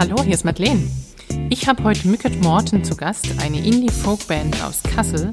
Hallo, 0.00 0.16
hier 0.24 0.32
ist 0.32 0.46
Madeleine. 0.46 0.88
Ich 1.50 1.68
habe 1.68 1.84
heute 1.84 2.08
Mücket 2.08 2.42
Morton 2.42 2.82
zu 2.82 2.96
Gast, 2.96 3.28
eine 3.38 3.58
Indie-Folk-Band 3.58 4.64
aus 4.64 4.82
Kassel. 4.82 5.30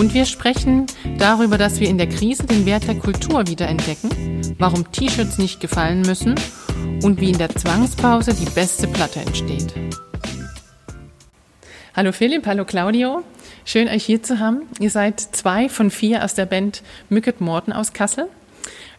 Und 0.00 0.14
wir 0.14 0.26
sprechen 0.26 0.86
darüber, 1.16 1.56
dass 1.56 1.78
wir 1.78 1.88
in 1.88 1.96
der 1.96 2.08
Krise 2.08 2.44
den 2.44 2.66
Wert 2.66 2.88
der 2.88 2.98
Kultur 2.98 3.46
wiederentdecken, 3.46 4.56
warum 4.58 4.90
T-Shirts 4.90 5.38
nicht 5.38 5.60
gefallen 5.60 6.02
müssen 6.02 6.34
und 7.04 7.20
wie 7.20 7.30
in 7.30 7.38
der 7.38 7.50
Zwangspause 7.50 8.34
die 8.34 8.50
beste 8.50 8.88
Platte 8.88 9.20
entsteht. 9.20 9.74
Hallo 11.94 12.10
Philipp, 12.10 12.48
hallo 12.48 12.64
Claudio. 12.64 13.22
Schön, 13.64 13.86
euch 13.86 14.04
hier 14.04 14.24
zu 14.24 14.40
haben. 14.40 14.62
Ihr 14.80 14.90
seid 14.90 15.20
zwei 15.20 15.68
von 15.68 15.88
vier 15.92 16.24
aus 16.24 16.34
der 16.34 16.46
Band 16.46 16.82
Mücket 17.10 17.40
Morton 17.40 17.72
aus 17.72 17.92
Kassel. 17.92 18.26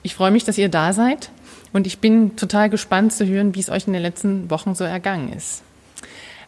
Ich 0.03 0.15
freue 0.15 0.31
mich, 0.31 0.45
dass 0.45 0.57
ihr 0.57 0.69
da 0.69 0.93
seid 0.93 1.31
und 1.73 1.87
ich 1.87 1.99
bin 1.99 2.35
total 2.35 2.69
gespannt 2.69 3.13
zu 3.13 3.25
hören, 3.25 3.55
wie 3.55 3.59
es 3.59 3.69
euch 3.69 3.87
in 3.87 3.93
den 3.93 4.01
letzten 4.01 4.49
Wochen 4.49 4.75
so 4.75 4.83
ergangen 4.83 5.33
ist. 5.33 5.63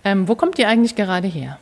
Ähm, 0.04 0.28
wo 0.28 0.36
kommt 0.36 0.60
ihr 0.60 0.68
eigentlich 0.68 0.96
gerade 0.96 1.28
her? 1.28 1.58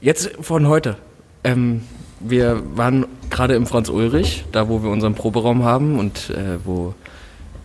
Jetzt 0.00 0.30
von 0.40 0.66
heute. 0.66 0.96
Ähm, 1.44 1.82
wir 2.20 2.62
waren 2.76 3.06
gerade 3.28 3.54
im 3.54 3.66
Franz 3.66 3.88
Ulrich, 3.88 4.44
da 4.52 4.68
wo 4.68 4.82
wir 4.82 4.90
unseren 4.90 5.14
Proberaum 5.14 5.64
haben 5.64 5.98
und 5.98 6.30
äh, 6.30 6.58
wo 6.64 6.94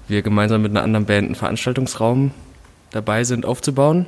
wir 0.07 0.21
gemeinsam 0.21 0.61
mit 0.61 0.71
einer 0.71 0.83
anderen 0.83 1.05
Band 1.05 1.27
einen 1.27 1.35
Veranstaltungsraum 1.35 2.31
dabei 2.91 3.23
sind 3.23 3.45
aufzubauen. 3.45 4.05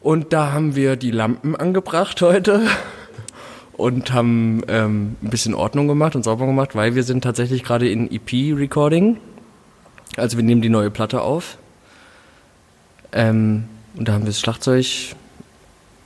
Und 0.00 0.32
da 0.32 0.52
haben 0.52 0.76
wir 0.76 0.96
die 0.96 1.10
Lampen 1.10 1.56
angebracht 1.56 2.22
heute 2.22 2.62
und 3.80 4.12
haben 4.12 4.62
ähm, 4.68 5.16
ein 5.22 5.30
bisschen 5.30 5.54
Ordnung 5.54 5.88
gemacht 5.88 6.14
und 6.14 6.22
sauber 6.22 6.46
gemacht, 6.46 6.74
weil 6.74 6.94
wir 6.94 7.02
sind 7.02 7.22
tatsächlich 7.22 7.64
gerade 7.64 7.88
in 7.90 8.10
EP-Recording. 8.10 9.18
Also 10.16 10.36
wir 10.36 10.44
nehmen 10.44 10.62
die 10.62 10.68
neue 10.68 10.90
Platte 10.90 11.22
auf. 11.22 11.58
Ähm, 13.12 13.64
und 13.96 14.08
da 14.08 14.12
haben 14.12 14.22
wir 14.22 14.28
das 14.28 14.40
Schlagzeug 14.40 14.86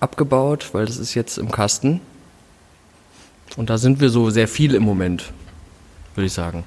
abgebaut, 0.01 0.71
weil 0.73 0.87
das 0.87 0.97
ist 0.97 1.15
jetzt 1.15 1.39
im 1.39 1.51
Kasten. 1.51 2.01
Und 3.57 3.71
da 3.71 3.79
sind 3.79 4.01
wir 4.01 4.11
so 4.11 4.31
sehr 4.31 4.49
viel 4.49 4.75
im 4.75 4.83
Moment, 4.83 5.33
würde 6.15 6.27
ich 6.27 6.33
sagen. 6.33 6.65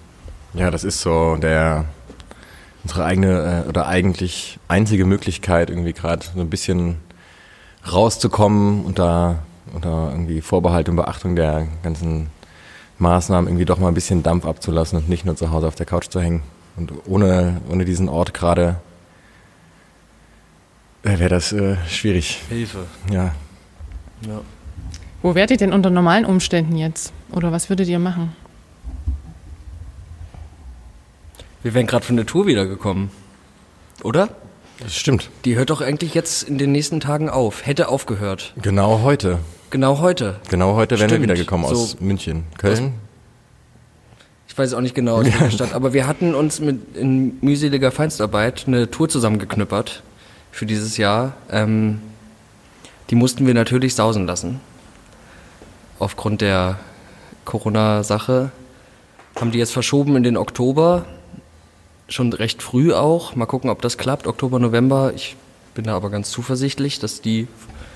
Ja, 0.54 0.72
das 0.72 0.84
ist 0.84 1.02
so 1.02 1.36
der 1.36 1.86
unsere 2.84 3.04
eigene 3.04 3.64
äh, 3.66 3.70
oder 3.70 3.88
eigentlich 3.88 4.60
einzige 4.70 5.06
Möglichkeit, 5.06 5.70
irgendwie 5.70 5.92
gerade 5.92 6.26
so 6.34 6.40
ein 6.40 6.50
bisschen 6.50 6.96
rauszukommen 7.92 8.86
unter, 8.86 9.40
unter 9.78 10.10
irgendwie 10.12 10.42
Vorbehalt 10.42 10.90
und 10.90 10.96
Beachtung 10.96 11.36
der 11.36 11.68
ganzen 11.84 12.30
Maßnahmen 12.98 13.48
irgendwie 13.48 13.66
doch 13.66 13.78
mal 13.78 13.88
ein 13.88 13.94
bisschen 13.94 14.24
Dampf 14.24 14.46
abzulassen 14.46 14.98
und 14.98 15.08
nicht 15.08 15.24
nur 15.24 15.36
zu 15.36 15.52
Hause 15.52 15.68
auf 15.68 15.76
der 15.76 15.86
Couch 15.86 16.10
zu 16.10 16.20
hängen. 16.20 16.42
Und 16.76 16.92
ohne, 17.06 17.62
ohne 17.70 17.86
diesen 17.86 18.10
Ort 18.10 18.34
gerade 18.34 18.78
äh, 21.04 21.20
wäre 21.20 21.30
das 21.30 21.54
äh, 21.54 21.78
schwierig. 21.88 22.42
Hilfe. 22.50 22.86
Ja. 23.12 23.36
ja. 24.22 24.42
Wo 25.22 25.36
wärt 25.36 25.52
ihr 25.52 25.58
denn 25.58 25.74
unter 25.74 25.90
normalen 25.90 26.26
Umständen 26.26 26.76
jetzt? 26.76 27.14
Oder 27.32 27.52
was 27.52 27.70
würdet 27.70 27.88
ihr 27.88 28.00
machen? 28.00 28.36
Wir 31.62 31.74
wären 31.74 31.88
gerade 31.88 32.06
von 32.06 32.16
der 32.16 32.26
Tour 32.26 32.48
wiedergekommen. 32.48 33.12
Oder? 34.04 34.30
Das 34.80 34.96
stimmt. 34.96 35.30
Die 35.46 35.56
hört 35.56 35.70
doch 35.70 35.82
eigentlich 35.82 36.14
jetzt 36.14 36.44
in 36.44 36.58
den 36.58 36.72
nächsten 36.72 37.00
Tagen 37.00 37.30
auf. 37.30 37.66
Hätte 37.66 37.90
aufgehört. 37.90 38.54
Genau 38.62 39.02
heute. 39.02 39.40
Genau 39.70 40.00
heute. 40.00 40.40
Genau 40.50 40.76
heute 40.76 41.00
wären 41.00 41.10
wir 41.10 41.22
wiedergekommen 41.22 41.66
aus 41.66 41.92
so 41.92 41.98
München. 42.00 42.46
Köln? 42.58 42.94
ich 44.48 44.58
weiß 44.58 44.74
auch 44.74 44.82
nicht 44.82 44.96
genau 44.96 45.18
aus 45.18 45.26
welcher 45.26 45.52
Stadt, 45.52 45.74
aber 45.74 45.94
wir 45.94 46.08
hatten 46.08 46.34
uns 46.34 46.60
mit 46.60 46.96
in 46.96 47.38
mühseliger 47.42 47.92
Feinstarbeit 47.92 48.64
eine 48.66 48.90
Tour 48.90 49.08
zusammengeknüppert 49.08 50.02
für 50.52 50.66
dieses 50.66 50.98
Jahr. 50.98 51.34
Ähm, 51.52 52.02
die 53.12 53.16
mussten 53.16 53.46
wir 53.46 53.54
natürlich 53.54 53.94
sausen 53.94 54.26
lassen. 54.26 54.60
Aufgrund 56.00 56.42
der 56.42 56.80
Corona-Sache 57.46 58.52
haben 59.40 59.52
die 59.52 59.60
jetzt 59.60 59.74
verschoben 59.74 60.16
in 60.16 60.24
den 60.24 60.38
Oktober 60.38 61.06
schon 62.10 62.34
recht 62.34 62.64
früh 62.64 62.94
auch. 62.94 63.36
Mal 63.36 63.46
gucken, 63.46 63.70
ob 63.70 63.82
das 63.82 63.98
klappt. 63.98 64.28
Oktober, 64.28 64.60
November. 64.60 65.12
Ich 65.16 65.36
bin 65.76 65.86
da 65.86 65.96
aber 65.96 66.10
ganz 66.10 66.32
zuversichtlich, 66.32 67.00
dass 67.00 67.22
die 67.22 67.48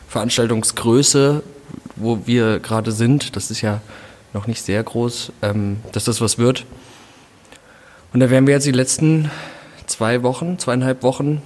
Veranstaltungsgröße, 0.10 1.42
wo 2.02 2.26
wir 2.26 2.60
gerade 2.60 2.92
sind, 2.92 3.36
das 3.36 3.52
ist 3.52 3.62
ja 3.62 3.82
noch 4.34 4.48
nicht 4.48 4.62
sehr 4.62 4.82
groß, 4.84 5.32
ähm, 5.42 5.78
dass 5.92 6.06
das 6.06 6.22
was 6.22 6.38
wird. 6.38 6.66
Und 8.14 8.20
da 8.20 8.30
wären 8.30 8.48
wir 8.48 8.54
jetzt 8.54 8.68
die 8.68 8.72
letzten 8.72 9.30
zwei 9.86 10.24
Wochen, 10.24 10.60
zweieinhalb 10.60 11.04
Wochen, 11.04 11.42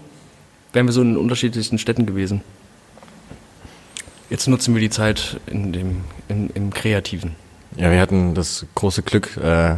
wären 0.73 0.85
wir 0.85 0.93
so 0.93 1.01
in 1.01 1.17
unterschiedlichsten 1.17 1.77
Städten 1.77 2.05
gewesen. 2.05 2.41
Jetzt 4.29 4.47
nutzen 4.47 4.73
wir 4.73 4.81
die 4.81 4.89
Zeit 4.89 5.39
in 5.45 5.71
dem, 5.71 6.01
in, 6.27 6.49
im 6.49 6.73
Kreativen. 6.73 7.35
Ja, 7.75 7.91
wir 7.91 7.99
hatten 7.99 8.33
das 8.33 8.65
große 8.75 9.03
Glück, 9.03 9.37
äh, 9.37 9.75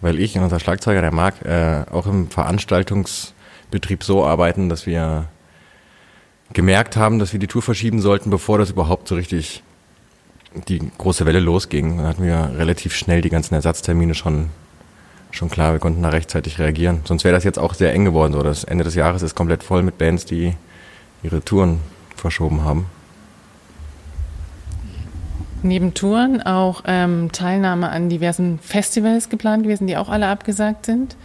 weil 0.00 0.18
ich 0.20 0.36
und 0.36 0.44
unser 0.44 0.60
Schlagzeuger, 0.60 1.00
der 1.00 1.12
Marc, 1.12 1.44
äh, 1.44 1.84
auch 1.90 2.06
im 2.06 2.30
Veranstaltungsbetrieb 2.30 4.04
so 4.04 4.24
arbeiten, 4.24 4.68
dass 4.68 4.86
wir 4.86 5.28
gemerkt 6.52 6.96
haben, 6.96 7.18
dass 7.18 7.32
wir 7.32 7.40
die 7.40 7.46
Tour 7.46 7.62
verschieben 7.62 8.00
sollten, 8.00 8.30
bevor 8.30 8.58
das 8.58 8.70
überhaupt 8.70 9.08
so 9.08 9.14
richtig 9.14 9.62
die 10.68 10.80
große 10.98 11.26
Welle 11.26 11.40
losging. 11.40 11.98
Dann 11.98 12.06
hatten 12.06 12.24
wir 12.24 12.52
relativ 12.56 12.94
schnell 12.94 13.20
die 13.20 13.30
ganzen 13.30 13.54
Ersatztermine 13.54 14.14
schon, 14.14 14.50
schon 15.30 15.50
klar. 15.50 15.72
Wir 15.72 15.80
konnten 15.80 16.02
da 16.02 16.10
rechtzeitig 16.10 16.58
reagieren. 16.58 17.00
Sonst 17.04 17.24
wäre 17.24 17.34
das 17.34 17.44
jetzt 17.44 17.58
auch 17.58 17.74
sehr 17.74 17.92
eng 17.92 18.04
geworden. 18.04 18.32
So, 18.32 18.42
das 18.42 18.64
Ende 18.64 18.84
des 18.84 18.94
Jahres 18.94 19.22
ist 19.22 19.34
komplett 19.34 19.62
voll 19.62 19.82
mit 19.82 19.98
Bands, 19.98 20.24
die 20.24 20.54
ihre 21.22 21.44
Touren 21.44 21.80
verschoben 22.16 22.64
haben 22.64 22.86
neben 25.64 25.94
Touren 25.94 26.42
auch 26.42 26.82
ähm, 26.86 27.30
Teilnahme 27.32 27.88
an 27.90 28.08
diversen 28.08 28.58
Festivals 28.58 29.28
geplant 29.28 29.64
gewesen, 29.64 29.86
die 29.86 29.96
auch 29.96 30.08
alle 30.08 30.28
abgesagt 30.28 30.86
sind. 30.86 31.16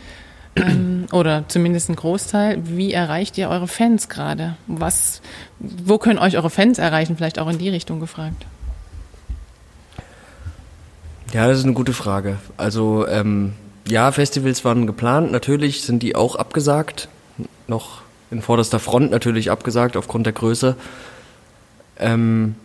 Ähm, 0.55 1.05
oder 1.11 1.45
zumindest 1.47 1.89
ein 1.89 1.95
Großteil. 1.95 2.59
Wie 2.63 2.93
erreicht 2.93 3.37
ihr 3.37 3.49
eure 3.49 3.67
Fans 3.67 4.09
gerade? 4.09 4.55
Wo 5.59 5.97
können 5.97 6.19
euch 6.19 6.37
eure 6.37 6.49
Fans 6.49 6.79
erreichen? 6.79 7.15
Vielleicht 7.17 7.39
auch 7.39 7.49
in 7.49 7.57
die 7.57 7.69
Richtung 7.69 7.99
gefragt. 7.99 8.45
Ja, 11.33 11.47
das 11.47 11.59
ist 11.59 11.65
eine 11.65 11.73
gute 11.73 11.93
Frage. 11.93 12.37
Also 12.55 13.07
ähm, 13.07 13.53
ja, 13.87 14.11
Festivals 14.11 14.63
waren 14.65 14.87
geplant. 14.87 15.31
Natürlich 15.31 15.81
sind 15.81 16.03
die 16.03 16.15
auch 16.15 16.35
abgesagt. 16.35 17.09
Noch 17.67 18.01
in 18.31 18.41
vorderster 18.41 18.79
Front 18.79 19.11
natürlich 19.11 19.51
abgesagt 19.51 19.97
aufgrund 19.97 20.25
der 20.25 20.33
Größe. 20.33 20.75
Ähm, 21.99 22.55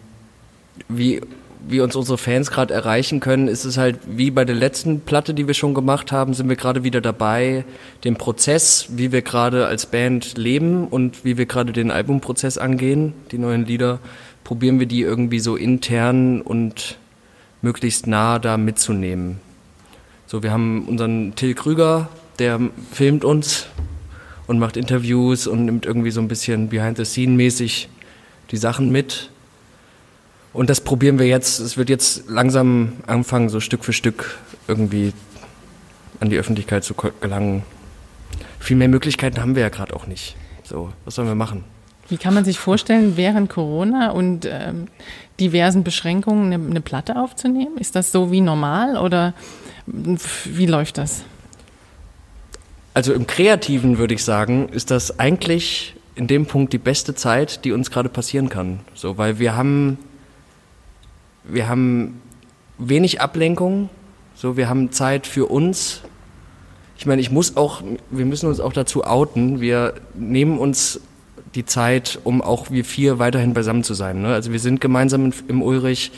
wie 0.88 1.20
wie 1.66 1.80
uns 1.80 1.94
unsere 1.94 2.18
Fans 2.18 2.50
gerade 2.50 2.74
erreichen 2.74 3.20
können, 3.20 3.48
ist 3.48 3.64
es 3.64 3.76
halt 3.76 4.00
wie 4.06 4.30
bei 4.30 4.44
der 4.44 4.56
letzten 4.56 5.00
Platte, 5.00 5.34
die 5.34 5.46
wir 5.46 5.54
schon 5.54 5.74
gemacht 5.74 6.12
haben, 6.12 6.34
sind 6.34 6.48
wir 6.48 6.56
gerade 6.56 6.82
wieder 6.82 7.00
dabei, 7.00 7.64
den 8.04 8.16
Prozess, 8.16 8.86
wie 8.90 9.12
wir 9.12 9.22
gerade 9.22 9.66
als 9.66 9.86
Band 9.86 10.36
leben 10.36 10.88
und 10.88 11.24
wie 11.24 11.38
wir 11.38 11.46
gerade 11.46 11.72
den 11.72 11.90
Albumprozess 11.90 12.58
angehen, 12.58 13.12
die 13.30 13.38
neuen 13.38 13.64
Lieder, 13.64 14.00
probieren 14.44 14.80
wir 14.80 14.86
die 14.86 15.02
irgendwie 15.02 15.38
so 15.38 15.56
intern 15.56 16.40
und 16.40 16.98
möglichst 17.62 18.06
nah 18.06 18.38
da 18.38 18.56
mitzunehmen. 18.56 19.40
So, 20.26 20.42
wir 20.42 20.52
haben 20.52 20.86
unseren 20.86 21.34
Till 21.34 21.54
Krüger, 21.54 22.08
der 22.38 22.60
filmt 22.90 23.24
uns 23.24 23.66
und 24.46 24.58
macht 24.58 24.76
Interviews 24.76 25.46
und 25.46 25.64
nimmt 25.64 25.86
irgendwie 25.86 26.10
so 26.10 26.20
ein 26.20 26.28
bisschen 26.28 26.68
behind-the-scene-mäßig 26.68 27.88
die 28.50 28.56
Sachen 28.56 28.90
mit. 28.90 29.30
Und 30.52 30.68
das 30.68 30.82
probieren 30.82 31.18
wir 31.18 31.26
jetzt. 31.26 31.60
Es 31.60 31.76
wird 31.76 31.88
jetzt 31.88 32.28
langsam 32.28 32.92
anfangen, 33.06 33.48
so 33.48 33.60
Stück 33.60 33.84
für 33.84 33.92
Stück 33.92 34.38
irgendwie 34.68 35.12
an 36.20 36.30
die 36.30 36.36
Öffentlichkeit 36.36 36.84
zu 36.84 36.94
gelangen. 36.94 37.62
Viel 38.58 38.76
mehr 38.76 38.88
Möglichkeiten 38.88 39.40
haben 39.40 39.54
wir 39.54 39.62
ja 39.62 39.70
gerade 39.70 39.94
auch 39.94 40.06
nicht. 40.06 40.36
So, 40.62 40.92
was 41.04 41.14
sollen 41.14 41.28
wir 41.28 41.34
machen? 41.34 41.64
Wie 42.12 42.18
kann 42.18 42.34
man 42.34 42.44
sich 42.44 42.58
vorstellen, 42.58 43.16
während 43.16 43.48
Corona 43.48 44.10
und 44.10 44.44
ähm, 44.44 44.88
diversen 45.40 45.82
Beschränkungen 45.82 46.52
eine, 46.52 46.62
eine 46.62 46.82
Platte 46.82 47.16
aufzunehmen? 47.16 47.78
Ist 47.78 47.96
das 47.96 48.12
so 48.12 48.30
wie 48.30 48.42
normal 48.42 48.98
oder 48.98 49.32
wie 49.86 50.66
läuft 50.66 50.98
das? 50.98 51.22
Also 52.92 53.14
im 53.14 53.26
Kreativen 53.26 53.96
würde 53.96 54.12
ich 54.12 54.24
sagen, 54.24 54.68
ist 54.68 54.90
das 54.90 55.18
eigentlich 55.18 55.94
in 56.14 56.26
dem 56.26 56.44
Punkt 56.44 56.74
die 56.74 56.78
beste 56.78 57.14
Zeit, 57.14 57.64
die 57.64 57.72
uns 57.72 57.90
gerade 57.90 58.10
passieren 58.10 58.50
kann. 58.50 58.80
So, 58.92 59.16
weil 59.16 59.38
wir 59.38 59.56
haben 59.56 59.96
wir 61.44 61.66
haben 61.66 62.20
wenig 62.76 63.22
Ablenkung, 63.22 63.88
so 64.34 64.58
wir 64.58 64.68
haben 64.68 64.92
Zeit 64.92 65.26
für 65.26 65.46
uns. 65.46 66.02
Ich 66.98 67.06
meine, 67.06 67.22
ich 67.22 67.30
muss 67.30 67.56
auch, 67.56 67.82
wir 68.10 68.26
müssen 68.26 68.48
uns 68.48 68.60
auch 68.60 68.74
dazu 68.74 69.02
outen. 69.02 69.62
Wir 69.62 69.94
nehmen 70.12 70.58
uns 70.58 71.00
die 71.54 71.64
Zeit, 71.64 72.18
um 72.24 72.40
auch 72.40 72.70
wir 72.70 72.84
vier 72.84 73.18
weiterhin 73.18 73.54
beisammen 73.54 73.84
zu 73.84 73.94
sein. 73.94 74.22
Ne? 74.22 74.28
Also 74.28 74.52
wir 74.52 74.58
sind 74.58 74.80
gemeinsam 74.80 75.32
im 75.48 75.62
Ulrich, 75.62 76.12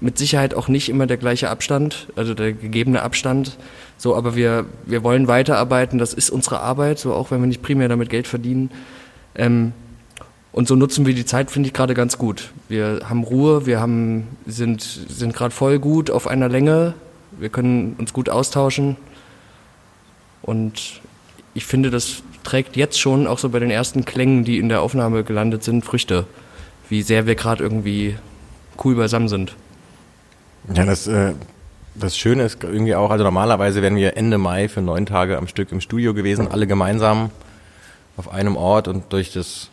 mit 0.00 0.18
Sicherheit 0.18 0.54
auch 0.54 0.68
nicht 0.68 0.88
immer 0.88 1.06
der 1.06 1.16
gleiche 1.16 1.48
Abstand, 1.48 2.08
also 2.16 2.34
der 2.34 2.52
gegebene 2.52 3.02
Abstand. 3.02 3.56
So, 3.98 4.16
aber 4.16 4.34
wir, 4.34 4.66
wir 4.84 5.04
wollen 5.04 5.28
weiterarbeiten, 5.28 5.98
das 5.98 6.12
ist 6.12 6.30
unsere 6.30 6.60
Arbeit, 6.60 6.98
so 6.98 7.14
auch 7.14 7.30
wenn 7.30 7.40
wir 7.40 7.46
nicht 7.46 7.62
primär 7.62 7.88
damit 7.88 8.10
Geld 8.10 8.26
verdienen. 8.26 8.70
Ähm, 9.36 9.72
und 10.50 10.68
so 10.68 10.74
nutzen 10.74 11.06
wir 11.06 11.14
die 11.14 11.24
Zeit, 11.24 11.50
finde 11.50 11.68
ich, 11.68 11.72
gerade 11.72 11.94
ganz 11.94 12.18
gut. 12.18 12.50
Wir 12.68 13.02
haben 13.08 13.22
Ruhe, 13.22 13.64
wir 13.64 13.80
haben, 13.80 14.26
sind, 14.44 14.82
sind 14.82 15.34
gerade 15.34 15.54
voll 15.54 15.78
gut 15.78 16.10
auf 16.10 16.26
einer 16.26 16.48
Länge, 16.48 16.94
wir 17.38 17.48
können 17.48 17.94
uns 17.98 18.12
gut 18.12 18.28
austauschen. 18.28 18.96
Und 20.42 21.00
ich 21.54 21.64
finde, 21.64 21.90
das 21.90 22.22
trägt 22.42 22.76
jetzt 22.76 23.00
schon 23.00 23.26
auch 23.26 23.38
so 23.38 23.48
bei 23.48 23.58
den 23.58 23.70
ersten 23.70 24.04
Klängen, 24.04 24.44
die 24.44 24.58
in 24.58 24.68
der 24.68 24.82
Aufnahme 24.82 25.24
gelandet 25.24 25.64
sind, 25.64 25.84
Früchte. 25.84 26.26
Wie 26.88 27.02
sehr 27.02 27.26
wir 27.26 27.34
gerade 27.34 27.62
irgendwie 27.62 28.16
cool 28.84 28.94
beisammen 28.94 29.28
sind. 29.28 29.54
Ja, 30.74 30.84
das, 30.84 31.06
äh, 31.06 31.32
das 31.94 32.16
Schöne 32.16 32.44
ist 32.44 32.62
irgendwie 32.62 32.94
auch, 32.94 33.10
also 33.10 33.24
normalerweise 33.24 33.82
wären 33.82 33.96
wir 33.96 34.16
Ende 34.16 34.38
Mai 34.38 34.68
für 34.68 34.82
neun 34.82 35.06
Tage 35.06 35.38
am 35.38 35.48
Stück 35.48 35.72
im 35.72 35.80
Studio 35.80 36.14
gewesen, 36.14 36.48
alle 36.48 36.66
gemeinsam 36.66 37.30
auf 38.16 38.32
einem 38.32 38.56
Ort 38.56 38.88
und 38.88 39.12
durch 39.12 39.32
das 39.32 39.70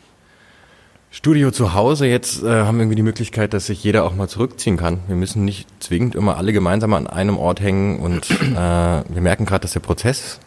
Studio 1.12 1.52
zu 1.52 1.74
Hause. 1.74 2.06
Jetzt 2.08 2.44
äh, 2.44 2.48
haben 2.48 2.78
wir 2.78 2.84
irgendwie 2.84 2.96
die 2.96 3.04
Möglichkeit, 3.04 3.54
dass 3.54 3.68
sich 3.68 3.84
jeder 3.84 4.06
auch 4.06 4.16
mal 4.16 4.28
zurückziehen 4.28 4.78
kann. 4.78 5.00
Wir 5.08 5.16
müssen 5.16 5.44
nicht 5.44 5.68
zwingend 5.82 6.16
immer 6.16 6.38
alle 6.38 6.54
gemeinsam 6.54 6.94
an 6.94 7.08
einem 7.08 7.38
Ort 7.38 7.62
hängen 7.62 8.00
und 8.00 8.30
äh, 8.30 8.56
wir 8.56 9.22
merken 9.22 9.46
gerade, 9.46 9.62
dass 9.62 9.74
der 9.74 9.80
Prozess 9.80 10.40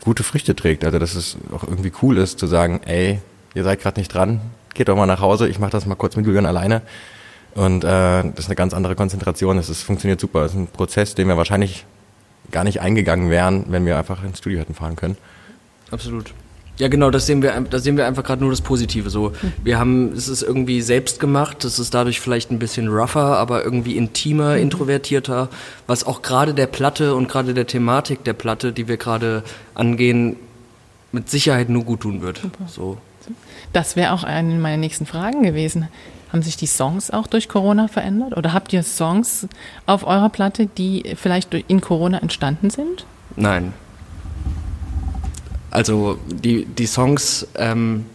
gute 0.00 0.22
Früchte 0.22 0.54
trägt. 0.56 0.84
Also 0.84 0.98
dass 0.98 1.14
es 1.14 1.36
auch 1.52 1.64
irgendwie 1.64 1.92
cool 2.02 2.18
ist 2.18 2.38
zu 2.38 2.46
sagen, 2.46 2.80
ey, 2.84 3.20
ihr 3.54 3.64
seid 3.64 3.80
gerade 3.80 3.98
nicht 3.98 4.12
dran, 4.12 4.40
geht 4.74 4.88
doch 4.88 4.96
mal 4.96 5.06
nach 5.06 5.20
Hause, 5.20 5.48
ich 5.48 5.58
mache 5.58 5.70
das 5.70 5.86
mal 5.86 5.94
kurz 5.94 6.16
mit 6.16 6.26
Julian 6.26 6.46
alleine. 6.46 6.82
Und 7.54 7.84
äh, 7.84 7.88
das 7.88 8.40
ist 8.40 8.46
eine 8.46 8.56
ganz 8.56 8.74
andere 8.74 8.94
Konzentration. 8.94 9.56
Es 9.56 9.82
funktioniert 9.82 10.20
super. 10.20 10.44
Es 10.44 10.52
ist 10.52 10.58
ein 10.58 10.66
Prozess, 10.66 11.14
den 11.14 11.26
wir 11.26 11.38
wahrscheinlich 11.38 11.86
gar 12.50 12.64
nicht 12.64 12.82
eingegangen 12.82 13.30
wären, 13.30 13.64
wenn 13.68 13.86
wir 13.86 13.96
einfach 13.96 14.22
ins 14.22 14.38
Studio 14.38 14.60
hätten 14.60 14.74
fahren 14.74 14.94
können. 14.94 15.16
Absolut. 15.90 16.34
Ja, 16.78 16.88
genau, 16.88 17.10
das 17.10 17.26
sehen 17.26 17.42
wir, 17.42 17.58
da 17.70 17.78
sehen 17.78 17.96
wir 17.96 18.06
einfach 18.06 18.22
gerade 18.22 18.42
nur 18.42 18.50
das 18.50 18.60
Positive. 18.60 19.08
So, 19.08 19.32
wir 19.64 19.78
haben, 19.78 20.12
es 20.12 20.28
ist 20.28 20.42
irgendwie 20.42 20.82
selbst 20.82 21.20
gemacht, 21.20 21.64
es 21.64 21.78
ist 21.78 21.94
dadurch 21.94 22.20
vielleicht 22.20 22.50
ein 22.50 22.58
bisschen 22.58 22.88
rougher, 22.88 23.38
aber 23.38 23.64
irgendwie 23.64 23.96
intimer, 23.96 24.56
mhm. 24.56 24.62
introvertierter, 24.62 25.48
was 25.86 26.04
auch 26.04 26.22
gerade 26.22 26.52
der 26.52 26.66
Platte 26.66 27.14
und 27.14 27.28
gerade 27.28 27.54
der 27.54 27.66
Thematik 27.66 28.24
der 28.24 28.34
Platte, 28.34 28.72
die 28.72 28.88
wir 28.88 28.98
gerade 28.98 29.42
angehen, 29.74 30.36
mit 31.12 31.30
Sicherheit 31.30 31.70
nur 31.70 31.84
gut 31.84 32.00
tun 32.00 32.20
wird. 32.20 32.38
Super. 32.38 32.64
So. 32.68 32.98
Das 33.72 33.96
wäre 33.96 34.12
auch 34.12 34.24
eine 34.24 34.54
meiner 34.56 34.76
nächsten 34.76 35.06
Fragen 35.06 35.42
gewesen. 35.42 35.88
Haben 36.32 36.42
sich 36.42 36.56
die 36.56 36.66
Songs 36.66 37.10
auch 37.10 37.26
durch 37.26 37.48
Corona 37.48 37.88
verändert? 37.88 38.36
Oder 38.36 38.52
habt 38.52 38.72
ihr 38.72 38.82
Songs 38.82 39.48
auf 39.86 40.06
eurer 40.06 40.28
Platte, 40.28 40.66
die 40.66 41.14
vielleicht 41.16 41.54
in 41.54 41.80
Corona 41.80 42.18
entstanden 42.18 42.68
sind? 42.68 43.06
Nein, 43.36 43.72
also 45.76 46.16
die, 46.26 46.64
die 46.64 46.86
Songs 46.86 47.46
ähm, 47.54 48.06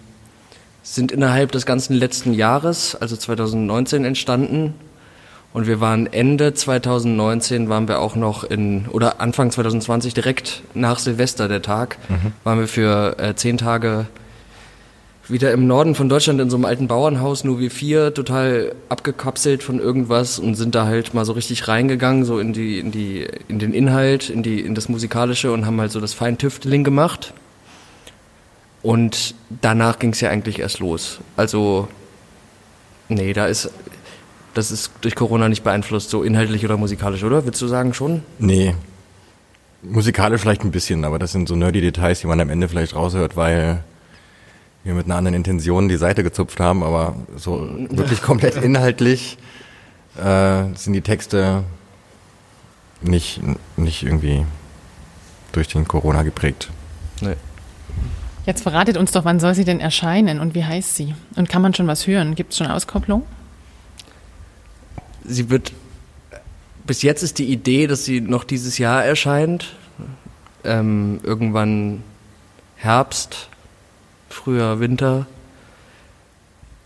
sind 0.82 1.12
innerhalb 1.12 1.52
des 1.52 1.68
ganzen 1.68 1.94
letzten 1.94 2.34
Jahres, 2.34 2.96
also 2.96 3.16
2019, 3.16 4.04
entstanden. 4.04 4.74
Und 5.54 5.68
wir 5.68 5.80
waren 5.80 6.12
Ende 6.12 6.56
2019, 6.56 7.70
waren 7.70 7.88
wir 7.88 8.00
auch 8.00 8.16
noch 8.16 8.44
in, 8.44 8.88
oder 8.88 9.22
Anfang 9.22 9.52
2020, 9.52 10.16
direkt 10.16 10.64
nach 10.74 10.98
Silvester, 10.98 11.48
der 11.48 11.62
Tag, 11.62 12.00
mhm. 12.10 12.32
waren 12.44 12.58
wir 12.58 12.68
für 12.68 13.20
äh, 13.20 13.36
zehn 13.36 13.60
Tage 13.60 14.08
wieder 15.28 15.52
im 15.52 15.68
Norden 15.68 15.94
von 15.94 16.10
Deutschland 16.10 16.42
in 16.42 16.50
so 16.50 16.58
einem 16.58 16.66
alten 16.66 16.88
Bauernhaus, 16.88 17.44
nur 17.44 17.60
wir 17.60 17.70
vier, 17.70 18.12
total 18.16 18.74
abgekapselt 18.90 19.62
von 19.62 19.80
irgendwas 19.80 20.40
und 20.40 20.56
sind 20.56 20.74
da 20.74 20.86
halt 20.86 21.14
mal 21.14 21.26
so 21.26 21.34
richtig 21.34 21.68
reingegangen, 21.68 22.26
so 22.26 22.40
in 22.40 22.54
die, 22.54 22.80
in 22.80 22.90
die, 22.90 23.28
in 23.48 23.60
den 23.60 23.72
Inhalt, 23.72 24.32
in 24.32 24.42
die, 24.42 24.62
in 24.62 24.74
das 24.74 24.90
Musikalische 24.90 25.52
und 25.52 25.68
haben 25.68 25.80
halt 25.80 25.92
so 25.92 26.00
das 26.00 26.16
Feintüfteling 26.16 26.84
gemacht. 26.84 27.36
Und 28.84 29.36
danach 29.62 30.00
ging 30.00 30.12
es 30.12 30.22
ja 30.22 30.30
eigentlich 30.30 30.60
erst 30.60 30.80
los. 30.80 31.20
Also, 31.38 31.88
nee, 33.10 33.34
da 33.34 33.46
ist, 33.46 33.70
das 34.54 34.72
ist 34.72 34.92
durch 35.02 35.16
Corona 35.16 35.50
nicht 35.50 35.64
beeinflusst, 35.64 36.10
so 36.10 36.24
inhaltlich 36.24 36.66
oder 36.66 36.78
musikalisch, 36.78 37.24
oder? 37.24 37.46
Willst 37.46 37.62
du 37.62 37.68
sagen 37.68 37.94
schon? 37.94 38.24
Nee. 38.40 38.76
Musikalisch 39.84 40.42
vielleicht 40.42 40.64
ein 40.64 40.72
bisschen, 40.72 41.06
aber 41.06 41.20
das 41.20 41.32
sind 41.32 41.48
so 41.48 41.56
nerdy 41.56 41.82
Details, 41.82 42.22
die 42.22 42.28
man 42.28 42.40
am 42.40 42.50
Ende 42.50 42.68
vielleicht 42.68 42.96
raushört, 42.96 43.36
weil 43.36 43.84
wir 44.84 44.94
mit 44.94 45.06
einer 45.06 45.16
anderen 45.16 45.36
Intention 45.36 45.90
die 45.90 45.98
Seite 45.98 46.24
gezupft 46.24 46.60
haben, 46.60 46.84
aber 46.84 47.16
so 47.36 47.70
wirklich 47.90 48.22
komplett 48.22 48.56
inhaltlich 48.56 49.38
äh, 50.18 50.64
sind 50.76 50.94
die 50.94 51.02
Texte 51.02 51.64
nicht, 53.02 53.42
nicht 53.78 54.04
irgendwie 54.04 54.46
durch 55.52 55.68
den 55.68 55.88
Corona 55.88 56.24
geprägt. 56.24 56.70
Nee. 57.22 57.36
Jetzt 58.46 58.64
verratet 58.64 58.98
uns 58.98 59.12
doch, 59.12 59.24
wann 59.24 59.40
soll 59.40 59.54
sie 59.54 59.66
denn 59.66 59.80
erscheinen 59.80 60.40
und 60.40 60.56
wie 60.56 60.66
heißt 60.66 60.96
sie? 60.96 61.14
Und 61.36 61.48
kann 61.48 61.62
man 61.62 61.74
schon 61.74 61.88
was 61.88 62.08
hören? 62.08 62.34
Gibt 62.34 62.52
es 62.52 62.58
schon 62.58 62.68
Auskopplung? 62.68 63.24
Sie 65.24 65.50
wird, 65.50 65.72
bis 66.88 67.04
jetzt 67.04 67.22
ist 67.22 67.38
die 67.38 67.46
Idee, 67.46 67.86
dass 67.86 68.04
sie 68.04 68.20
noch 68.20 68.44
dieses 68.44 68.80
Jahr 68.80 69.06
erscheint. 69.06 69.76
Ähm, 70.64 71.20
irgendwann 71.24 72.04
Herbst, 72.78 73.50
früher 74.30 74.80
Winter. 74.80 75.28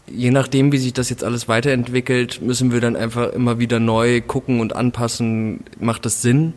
Je 0.08 0.32
nachdem, 0.32 0.74
wie 0.74 0.78
sich 0.78 0.94
das 0.94 1.10
jetzt 1.10 1.24
alles 1.24 1.48
weiterentwickelt, 1.48 2.42
müssen 2.42 2.74
wir 2.74 2.82
dann 2.82 2.98
einfach 2.98 3.32
immer 3.32 3.60
wieder 3.60 3.80
neu 3.80 4.22
gucken 4.22 4.60
und 4.60 4.76
anpassen, 4.76 5.64
macht 5.80 6.06
das 6.06 6.22
Sinn? 6.22 6.54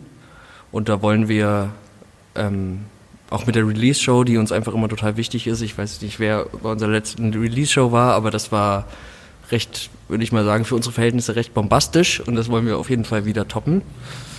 Und 0.73 0.89
da 0.89 1.01
wollen 1.01 1.29
wir 1.29 1.71
ähm, 2.35 2.81
auch 3.31 3.47
mit 3.47 3.55
der 3.55 3.67
Release-Show, 3.67 4.25
die 4.25 4.39
uns 4.39 4.53
einfach 4.53 4.75
immer 4.75 4.89
total 4.89 5.17
wichtig 5.17 5.47
ist. 5.47 5.61
Ich 5.61 5.77
weiß 5.77 6.01
nicht, 6.03 6.19
wer 6.19 6.47
bei 6.63 6.71
unserer 6.71 6.91
letzten 6.91 7.33
Release-Show 7.33 7.93
war, 7.93 8.15
aber 8.15 8.31
das 8.31 8.53
war 8.53 8.87
recht, 9.51 9.91
würde 10.09 10.25
ich 10.25 10.33
mal 10.33 10.45
sagen, 10.45 10.65
für 10.65 10.75
unsere 10.75 10.93
Verhältnisse 10.93 11.37
recht 11.37 11.55
bombastisch 11.55 12.21
und 12.21 12.37
das 12.37 12.49
wollen 12.49 12.67
wir 12.67 12.79
auf 12.79 12.91
jeden 12.91 13.05
Fall 13.05 13.25
wieder 13.25 13.49
toppen. 13.49 13.83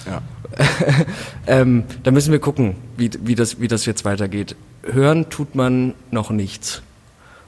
Ja. 0.06 0.22
ähm, 1.48 1.84
da 2.04 2.12
müssen 2.12 2.32
wir 2.32 2.40
gucken, 2.40 2.76
wie, 2.98 3.12
wie, 3.22 3.36
das, 3.36 3.60
wie 3.60 3.68
das 3.68 3.86
jetzt 3.86 4.06
weitergeht. 4.06 4.56
Hören 4.84 5.30
tut 5.30 5.56
man 5.56 5.94
noch 6.12 6.32
nichts. 6.32 6.82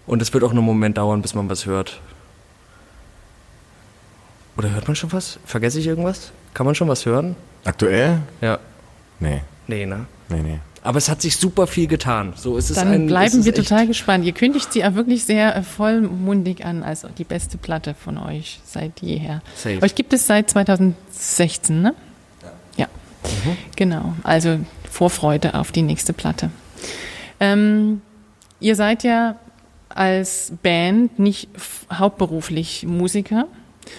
Und 0.06 0.22
es 0.22 0.34
wird 0.34 0.44
auch 0.44 0.52
einen 0.52 0.64
Moment 0.64 0.98
dauern, 0.98 1.22
bis 1.22 1.34
man 1.34 1.50
was 1.50 1.66
hört. 1.66 2.02
Oder 4.58 4.72
hört 4.72 4.88
man 4.88 4.96
schon 4.96 5.12
was? 5.12 5.40
Vergesse 5.46 5.80
ich 5.80 5.88
irgendwas? 5.88 6.32
Kann 6.54 6.66
man 6.66 6.76
schon 6.76 6.88
was 6.88 7.06
hören? 7.06 7.36
Aktuell? 7.64 8.20
Ja. 8.42 8.60
Nee. 9.20 9.42
Nee, 9.68 9.86
ne? 9.86 10.06
Nee, 10.30 10.42
nee. 10.42 10.60
Aber 10.84 10.98
es 10.98 11.10
hat 11.10 11.22
sich 11.22 11.38
super 11.38 11.68
viel 11.68 11.88
getan. 11.88 12.34
So 12.36 12.58
ist 12.58 12.76
Dann 12.76 12.88
es 12.88 12.94
ein, 12.94 13.08
bleiben 13.08 13.46
wir 13.46 13.54
total 13.54 13.86
gespannt. 13.86 14.26
Ihr 14.26 14.32
kündigt 14.32 14.74
sie 14.74 14.84
auch 14.84 14.96
wirklich 14.96 15.26
sehr 15.26 15.56
äh, 15.56 15.62
vollmundig 15.62 16.66
an 16.66 16.84
als 16.84 17.06
die 17.18 17.24
beste 17.24 17.58
Platte 17.58 17.94
von 17.94 18.18
euch 18.18 18.60
seit 18.66 19.02
jeher. 19.02 19.42
Safe. 19.56 19.82
Euch 19.82 19.94
gibt 19.94 20.12
es 20.14 20.26
seit 20.26 20.50
2016, 20.50 21.82
ne? 21.82 21.94
Ja. 22.78 22.86
Ja, 22.86 22.88
mhm. 23.24 23.58
genau. 23.76 24.14
Also 24.24 24.60
Vorfreude 24.90 25.54
auf 25.54 25.72
die 25.72 25.84
nächste 25.84 26.14
Platte. 26.14 26.50
Ähm, 27.40 28.02
ihr 28.60 28.76
seid 28.76 29.04
ja 29.04 29.36
als 29.90 30.54
Band 30.64 31.20
nicht 31.20 31.50
hauptberuflich 31.92 32.86
Musiker 32.88 33.48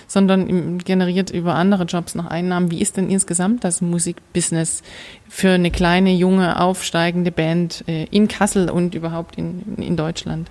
sondern 0.06 0.78
generiert 0.78 1.30
über 1.30 1.54
andere 1.54 1.84
Jobs 1.84 2.14
noch 2.14 2.26
Einnahmen. 2.26 2.70
Wie 2.70 2.80
ist 2.80 2.96
denn 2.96 3.10
insgesamt 3.10 3.64
das 3.64 3.80
Musikbusiness 3.80 4.82
für 5.28 5.50
eine 5.50 5.70
kleine, 5.70 6.12
junge, 6.12 6.60
aufsteigende 6.60 7.30
Band 7.30 7.84
äh, 7.88 8.04
in 8.04 8.28
Kassel 8.28 8.70
und 8.70 8.94
überhaupt 8.94 9.36
in, 9.36 9.76
in 9.76 9.96
Deutschland? 9.96 10.50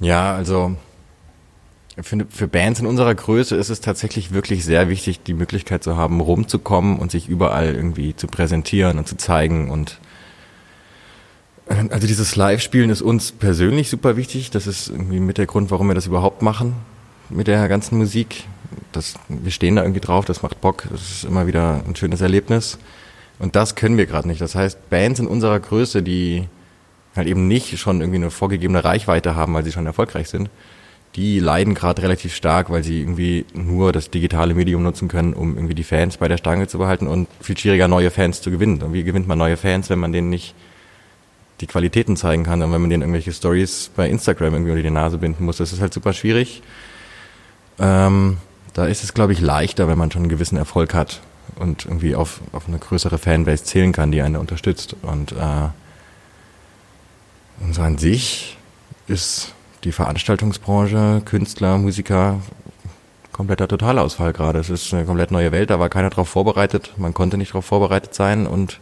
Ja, 0.00 0.34
also 0.34 0.76
für, 2.00 2.26
für 2.28 2.48
Bands 2.48 2.80
in 2.80 2.86
unserer 2.86 3.14
Größe 3.14 3.56
ist 3.56 3.70
es 3.70 3.80
tatsächlich 3.80 4.32
wirklich 4.32 4.64
sehr 4.64 4.88
wichtig, 4.88 5.22
die 5.22 5.34
Möglichkeit 5.34 5.84
zu 5.84 5.96
haben, 5.96 6.20
rumzukommen 6.20 6.98
und 6.98 7.10
sich 7.10 7.28
überall 7.28 7.74
irgendwie 7.74 8.16
zu 8.16 8.26
präsentieren 8.26 8.98
und 8.98 9.06
zu 9.06 9.16
zeigen 9.16 9.70
und 9.70 10.00
also 11.66 12.06
dieses 12.06 12.36
Live-Spielen 12.36 12.90
ist 12.90 13.02
uns 13.02 13.32
persönlich 13.32 13.88
super 13.88 14.16
wichtig. 14.16 14.50
Das 14.50 14.66
ist 14.66 14.88
irgendwie 14.88 15.20
mit 15.20 15.38
der 15.38 15.46
Grund, 15.46 15.70
warum 15.70 15.88
wir 15.88 15.94
das 15.94 16.06
überhaupt 16.06 16.42
machen 16.42 16.74
mit 17.30 17.46
der 17.46 17.68
ganzen 17.68 17.98
Musik. 17.98 18.44
Das, 18.92 19.14
wir 19.28 19.50
stehen 19.50 19.76
da 19.76 19.82
irgendwie 19.82 20.00
drauf, 20.00 20.24
das 20.24 20.42
macht 20.42 20.60
Bock, 20.60 20.84
das 20.90 21.00
ist 21.10 21.24
immer 21.24 21.46
wieder 21.46 21.82
ein 21.86 21.96
schönes 21.96 22.20
Erlebnis. 22.20 22.78
Und 23.38 23.56
das 23.56 23.74
können 23.74 23.96
wir 23.96 24.06
gerade 24.06 24.28
nicht. 24.28 24.40
Das 24.40 24.54
heißt, 24.54 24.90
Bands 24.90 25.20
in 25.20 25.26
unserer 25.26 25.58
Größe, 25.58 26.02
die 26.02 26.48
halt 27.16 27.28
eben 27.28 27.48
nicht 27.48 27.78
schon 27.78 28.00
irgendwie 28.00 28.18
eine 28.18 28.30
vorgegebene 28.30 28.84
Reichweite 28.84 29.34
haben, 29.34 29.54
weil 29.54 29.64
sie 29.64 29.72
schon 29.72 29.86
erfolgreich 29.86 30.28
sind, 30.28 30.50
die 31.16 31.38
leiden 31.38 31.74
gerade 31.74 32.02
relativ 32.02 32.34
stark, 32.34 32.70
weil 32.70 32.82
sie 32.82 33.00
irgendwie 33.00 33.46
nur 33.54 33.92
das 33.92 34.10
digitale 34.10 34.54
Medium 34.54 34.82
nutzen 34.82 35.08
können, 35.08 35.32
um 35.32 35.56
irgendwie 35.56 35.74
die 35.74 35.84
Fans 35.84 36.16
bei 36.16 36.26
der 36.26 36.38
Stange 36.38 36.66
zu 36.66 36.78
behalten 36.78 37.06
und 37.06 37.28
viel 37.40 37.56
schwieriger 37.56 37.86
neue 37.86 38.10
Fans 38.10 38.42
zu 38.42 38.50
gewinnen. 38.50 38.82
Und 38.82 38.92
wie 38.92 39.04
gewinnt 39.04 39.28
man 39.28 39.38
neue 39.38 39.56
Fans, 39.56 39.90
wenn 39.90 40.00
man 40.00 40.12
denen 40.12 40.28
nicht 40.28 40.54
die 41.64 41.72
Qualitäten 41.72 42.14
zeigen 42.16 42.44
kann. 42.44 42.60
Und 42.60 42.72
wenn 42.72 42.80
man 42.82 42.90
denen 42.90 43.02
irgendwelche 43.02 43.32
Stories 43.32 43.90
bei 43.96 44.06
Instagram 44.08 44.52
irgendwie 44.52 44.72
unter 44.72 44.82
die 44.82 44.90
Nase 44.90 45.16
binden 45.16 45.46
muss, 45.46 45.56
das 45.56 45.72
ist 45.72 45.80
halt 45.80 45.94
super 45.94 46.12
schwierig. 46.12 46.62
Ähm, 47.78 48.36
da 48.74 48.84
ist 48.84 49.02
es, 49.02 49.14
glaube 49.14 49.32
ich, 49.32 49.40
leichter, 49.40 49.88
wenn 49.88 49.96
man 49.96 50.10
schon 50.10 50.22
einen 50.22 50.28
gewissen 50.28 50.58
Erfolg 50.58 50.92
hat 50.92 51.22
und 51.56 51.86
irgendwie 51.86 52.14
auf, 52.14 52.42
auf 52.52 52.68
eine 52.68 52.78
größere 52.78 53.16
Fanbase 53.16 53.64
zählen 53.64 53.92
kann, 53.92 54.12
die 54.12 54.20
einen 54.20 54.36
unterstützt. 54.36 54.94
Und, 55.00 55.32
äh, 55.32 55.68
und 57.60 57.74
so 57.74 57.80
an 57.80 57.96
sich 57.96 58.58
ist 59.06 59.54
die 59.84 59.92
Veranstaltungsbranche, 59.92 61.22
Künstler, 61.24 61.78
Musiker, 61.78 62.40
kompletter 63.32 63.68
Totalausfall 63.68 64.34
gerade. 64.34 64.58
Es 64.58 64.68
ist 64.68 64.92
eine 64.92 65.06
komplett 65.06 65.30
neue 65.30 65.50
Welt, 65.50 65.70
da 65.70 65.80
war 65.80 65.88
keiner 65.88 66.10
darauf 66.10 66.28
vorbereitet, 66.28 66.92
man 66.98 67.14
konnte 67.14 67.38
nicht 67.38 67.52
darauf 67.52 67.64
vorbereitet 67.64 68.14
sein 68.14 68.46
und 68.46 68.80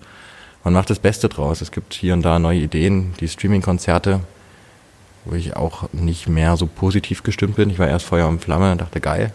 man 0.64 0.74
macht 0.74 0.90
das 0.90 0.98
Beste 0.98 1.28
draus. 1.28 1.60
Es 1.60 1.72
gibt 1.72 1.94
hier 1.94 2.14
und 2.14 2.22
da 2.22 2.38
neue 2.38 2.60
Ideen, 2.60 3.14
die 3.20 3.28
Streaming-Konzerte, 3.28 4.20
wo 5.24 5.34
ich 5.34 5.56
auch 5.56 5.92
nicht 5.92 6.28
mehr 6.28 6.56
so 6.56 6.66
positiv 6.66 7.22
gestimmt 7.22 7.56
bin. 7.56 7.70
Ich 7.70 7.78
war 7.78 7.88
erst 7.88 8.06
Feuer 8.06 8.28
und 8.28 8.42
Flamme 8.42 8.72
und 8.72 8.80
dachte, 8.80 9.00
geil. 9.00 9.32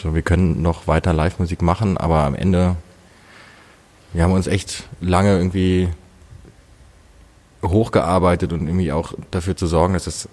So, 0.00 0.14
wir 0.14 0.22
können 0.22 0.62
noch 0.62 0.86
weiter 0.86 1.12
Live-Musik 1.12 1.62
machen, 1.62 1.96
aber 1.96 2.24
am 2.24 2.34
Ende, 2.34 2.76
wir 4.12 4.22
haben 4.22 4.32
uns 4.32 4.46
echt 4.46 4.84
lange 5.00 5.36
irgendwie 5.36 5.88
hochgearbeitet 7.64 8.52
und 8.52 8.66
irgendwie 8.66 8.92
auch 8.92 9.14
dafür 9.30 9.56
zu 9.56 9.66
sorgen, 9.66 9.94
dass 9.94 10.06
es 10.06 10.28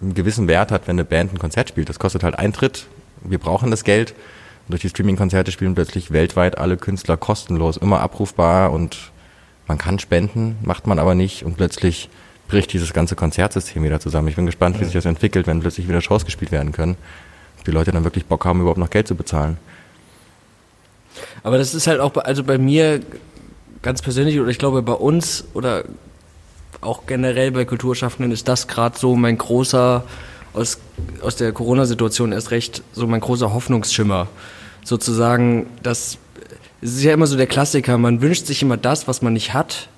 einen 0.00 0.14
gewissen 0.14 0.48
Wert 0.48 0.70
hat, 0.70 0.86
wenn 0.86 0.94
eine 0.94 1.04
Band 1.04 1.32
ein 1.32 1.38
Konzert 1.38 1.68
spielt. 1.68 1.88
Das 1.88 1.98
kostet 1.98 2.22
halt 2.22 2.38
Eintritt. 2.38 2.86
Wir 3.22 3.38
brauchen 3.38 3.70
das 3.70 3.84
Geld. 3.84 4.14
Und 4.66 4.72
durch 4.72 4.82
die 4.82 4.88
Streaming-Konzerte 4.88 5.50
spielen 5.50 5.74
plötzlich 5.74 6.12
weltweit 6.12 6.58
alle 6.58 6.76
Künstler 6.76 7.16
kostenlos, 7.16 7.76
immer 7.76 8.00
abrufbar 8.00 8.72
und 8.72 9.10
man 9.70 9.78
kann 9.78 10.00
spenden, 10.00 10.58
macht 10.62 10.88
man 10.88 10.98
aber 10.98 11.14
nicht 11.14 11.44
und 11.44 11.56
plötzlich 11.56 12.10
bricht 12.48 12.72
dieses 12.72 12.92
ganze 12.92 13.14
Konzertsystem 13.14 13.84
wieder 13.84 14.00
zusammen. 14.00 14.26
Ich 14.26 14.34
bin 14.34 14.44
gespannt, 14.44 14.80
wie 14.80 14.84
sich 14.84 14.94
das 14.94 15.04
entwickelt, 15.04 15.46
wenn 15.46 15.60
plötzlich 15.60 15.86
wieder 15.86 16.00
Shows 16.00 16.24
gespielt 16.24 16.50
werden 16.50 16.72
können. 16.72 16.96
Ob 17.56 17.64
die 17.64 17.70
Leute 17.70 17.92
dann 17.92 18.02
wirklich 18.02 18.26
Bock 18.26 18.44
haben, 18.44 18.60
überhaupt 18.60 18.80
noch 18.80 18.90
Geld 18.90 19.06
zu 19.06 19.14
bezahlen. 19.14 19.58
Aber 21.44 21.56
das 21.56 21.72
ist 21.72 21.86
halt 21.86 22.00
auch, 22.00 22.10
bei, 22.10 22.22
also 22.22 22.42
bei 22.42 22.58
mir 22.58 23.00
ganz 23.80 24.02
persönlich 24.02 24.40
oder 24.40 24.50
ich 24.50 24.58
glaube 24.58 24.82
bei 24.82 24.92
uns 24.92 25.44
oder 25.54 25.84
auch 26.80 27.06
generell 27.06 27.52
bei 27.52 27.64
Kulturschaffenden 27.64 28.32
ist 28.32 28.48
das 28.48 28.66
gerade 28.66 28.98
so 28.98 29.14
mein 29.14 29.38
großer, 29.38 30.02
aus, 30.52 30.78
aus 31.22 31.36
der 31.36 31.52
Corona-Situation 31.52 32.32
erst 32.32 32.50
recht, 32.50 32.82
so 32.92 33.06
mein 33.06 33.20
großer 33.20 33.54
Hoffnungsschimmer. 33.54 34.26
Sozusagen, 34.82 35.66
dass 35.84 36.18
es 36.82 36.94
ist 36.94 37.02
ja 37.02 37.12
immer 37.12 37.26
so 37.26 37.36
der 37.36 37.46
Klassiker, 37.46 37.98
man 37.98 38.20
wünscht 38.22 38.46
sich 38.46 38.62
immer 38.62 38.76
das, 38.76 39.06
was 39.06 39.22
man 39.22 39.32
nicht 39.32 39.52
hat, 39.52 39.88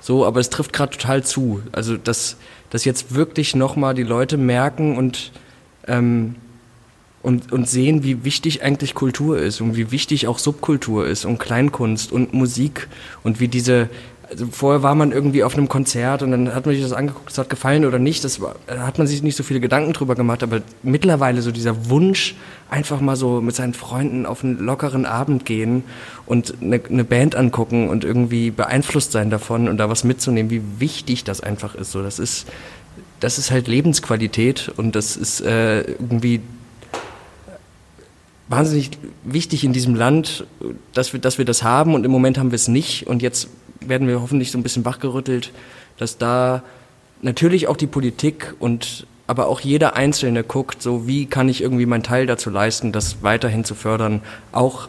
so, 0.00 0.24
aber 0.24 0.40
es 0.40 0.50
trifft 0.50 0.72
gerade 0.72 0.96
total 0.96 1.24
zu. 1.24 1.62
Also, 1.72 1.96
dass, 1.96 2.36
dass 2.70 2.84
jetzt 2.84 3.14
wirklich 3.14 3.54
nochmal 3.54 3.94
die 3.94 4.02
Leute 4.02 4.36
merken 4.36 4.96
und, 4.96 5.32
ähm, 5.86 6.36
und, 7.22 7.52
und 7.52 7.68
sehen, 7.68 8.04
wie 8.04 8.24
wichtig 8.24 8.62
eigentlich 8.62 8.94
Kultur 8.94 9.38
ist 9.38 9.60
und 9.60 9.76
wie 9.76 9.90
wichtig 9.90 10.26
auch 10.28 10.38
Subkultur 10.38 11.06
ist 11.06 11.24
und 11.24 11.38
Kleinkunst 11.38 12.12
und 12.12 12.32
Musik 12.32 12.88
und 13.24 13.40
wie 13.40 13.48
diese, 13.48 13.88
also 14.30 14.46
vorher 14.50 14.82
war 14.82 14.94
man 14.94 15.12
irgendwie 15.12 15.42
auf 15.42 15.56
einem 15.56 15.68
Konzert 15.68 16.22
und 16.22 16.30
dann 16.30 16.54
hat 16.54 16.66
man 16.66 16.74
sich 16.74 16.84
das 16.84 16.92
angeguckt, 16.92 17.30
es 17.30 17.38
hat 17.38 17.48
gefallen 17.48 17.84
oder 17.84 17.98
nicht, 17.98 18.24
das 18.24 18.40
war, 18.40 18.56
da 18.66 18.86
hat 18.86 18.98
man 18.98 19.06
sich 19.06 19.22
nicht 19.22 19.36
so 19.36 19.42
viele 19.42 19.60
Gedanken 19.60 19.92
drüber 19.92 20.14
gemacht, 20.14 20.42
aber 20.42 20.60
mittlerweile 20.82 21.40
so 21.40 21.50
dieser 21.50 21.88
Wunsch, 21.88 22.34
einfach 22.70 23.00
mal 23.00 23.16
so 23.16 23.40
mit 23.40 23.54
seinen 23.54 23.72
Freunden 23.72 24.26
auf 24.26 24.44
einen 24.44 24.58
lockeren 24.58 25.06
Abend 25.06 25.46
gehen 25.46 25.84
und 26.26 26.54
eine, 26.60 26.80
eine 26.84 27.04
Band 27.04 27.34
angucken 27.34 27.88
und 27.88 28.04
irgendwie 28.04 28.50
beeinflusst 28.50 29.12
sein 29.12 29.30
davon 29.30 29.68
und 29.68 29.78
da 29.78 29.88
was 29.88 30.04
mitzunehmen, 30.04 30.50
wie 30.50 30.62
wichtig 30.78 31.24
das 31.24 31.40
einfach 31.40 31.74
ist. 31.74 31.92
So, 31.92 32.02
das 32.02 32.18
ist, 32.18 32.46
das 33.20 33.38
ist 33.38 33.50
halt 33.50 33.68
Lebensqualität 33.68 34.70
und 34.76 34.94
das 34.94 35.16
ist 35.16 35.40
äh, 35.40 35.80
irgendwie 35.80 36.40
wahnsinnig 38.48 38.90
wichtig 39.24 39.64
in 39.64 39.72
diesem 39.72 39.94
Land, 39.94 40.46
dass 40.92 41.12
wir, 41.12 41.20
dass 41.20 41.38
wir 41.38 41.44
das 41.44 41.62
haben 41.62 41.94
und 41.94 42.04
im 42.04 42.10
Moment 42.10 42.36
haben 42.38 42.50
wir 42.50 42.56
es 42.56 42.68
nicht 42.68 43.06
und 43.06 43.22
jetzt 43.22 43.48
werden 43.80 44.08
wir 44.08 44.20
hoffentlich 44.20 44.50
so 44.50 44.58
ein 44.58 44.62
bisschen 44.62 44.84
wachgerüttelt, 44.84 45.52
dass 45.98 46.18
da 46.18 46.62
natürlich 47.22 47.68
auch 47.68 47.76
die 47.76 47.86
Politik 47.86 48.54
und 48.58 49.06
aber 49.26 49.46
auch 49.48 49.60
jeder 49.60 49.94
Einzelne 49.94 50.42
guckt, 50.42 50.82
so 50.82 51.06
wie 51.06 51.26
kann 51.26 51.48
ich 51.48 51.60
irgendwie 51.60 51.84
meinen 51.84 52.02
Teil 52.02 52.26
dazu 52.26 52.48
leisten, 52.48 52.92
das 52.92 53.22
weiterhin 53.22 53.62
zu 53.62 53.74
fördern, 53.74 54.22
auch 54.52 54.88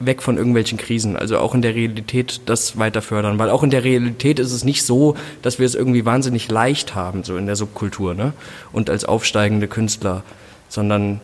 weg 0.00 0.22
von 0.22 0.36
irgendwelchen 0.36 0.76
Krisen, 0.76 1.16
also 1.16 1.38
auch 1.38 1.54
in 1.54 1.62
der 1.62 1.74
Realität 1.74 2.42
das 2.46 2.78
weiter 2.78 3.00
fördern, 3.00 3.38
weil 3.38 3.48
auch 3.48 3.62
in 3.62 3.70
der 3.70 3.84
Realität 3.84 4.38
ist 4.38 4.52
es 4.52 4.64
nicht 4.64 4.84
so, 4.84 5.16
dass 5.40 5.58
wir 5.58 5.66
es 5.66 5.74
irgendwie 5.74 6.04
wahnsinnig 6.04 6.50
leicht 6.50 6.94
haben, 6.94 7.24
so 7.24 7.36
in 7.36 7.46
der 7.46 7.56
Subkultur, 7.56 8.14
ne? 8.14 8.34
Und 8.72 8.90
als 8.90 9.04
aufsteigende 9.04 9.68
Künstler, 9.68 10.22
sondern 10.68 11.20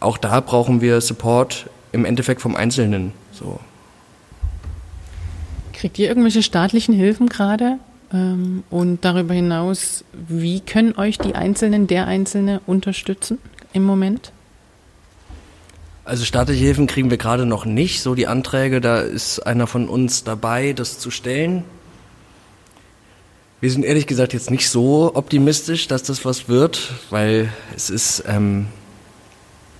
auch 0.00 0.18
da 0.18 0.40
brauchen 0.40 0.80
wir 0.82 1.00
Support 1.00 1.70
im 1.92 2.04
Endeffekt 2.04 2.42
vom 2.42 2.56
Einzelnen, 2.56 3.12
so. 3.32 3.58
Kriegt 5.74 5.98
ihr 5.98 6.08
irgendwelche 6.08 6.42
staatlichen 6.42 6.94
Hilfen 6.94 7.28
gerade? 7.28 7.78
Ähm, 8.12 8.62
und 8.70 9.04
darüber 9.04 9.34
hinaus, 9.34 10.04
wie 10.12 10.60
können 10.60 10.96
euch 10.96 11.18
die 11.18 11.34
Einzelnen, 11.34 11.86
der 11.86 12.06
Einzelne 12.06 12.60
unterstützen 12.66 13.38
im 13.72 13.82
Moment? 13.82 14.32
Also 16.04 16.24
staatliche 16.24 16.64
Hilfen 16.64 16.86
kriegen 16.86 17.10
wir 17.10 17.16
gerade 17.16 17.44
noch 17.44 17.64
nicht. 17.64 18.02
So 18.02 18.14
die 18.14 18.26
Anträge, 18.26 18.80
da 18.80 19.00
ist 19.00 19.40
einer 19.40 19.66
von 19.66 19.88
uns 19.88 20.22
dabei, 20.22 20.72
das 20.72 20.98
zu 20.98 21.10
stellen. 21.10 21.64
Wir 23.60 23.70
sind 23.70 23.84
ehrlich 23.84 24.06
gesagt 24.06 24.34
jetzt 24.34 24.50
nicht 24.50 24.68
so 24.68 25.12
optimistisch, 25.14 25.88
dass 25.88 26.02
das 26.02 26.24
was 26.24 26.48
wird, 26.48 26.92
weil 27.08 27.48
es 27.74 27.88
ist, 27.88 28.24
ähm, 28.28 28.66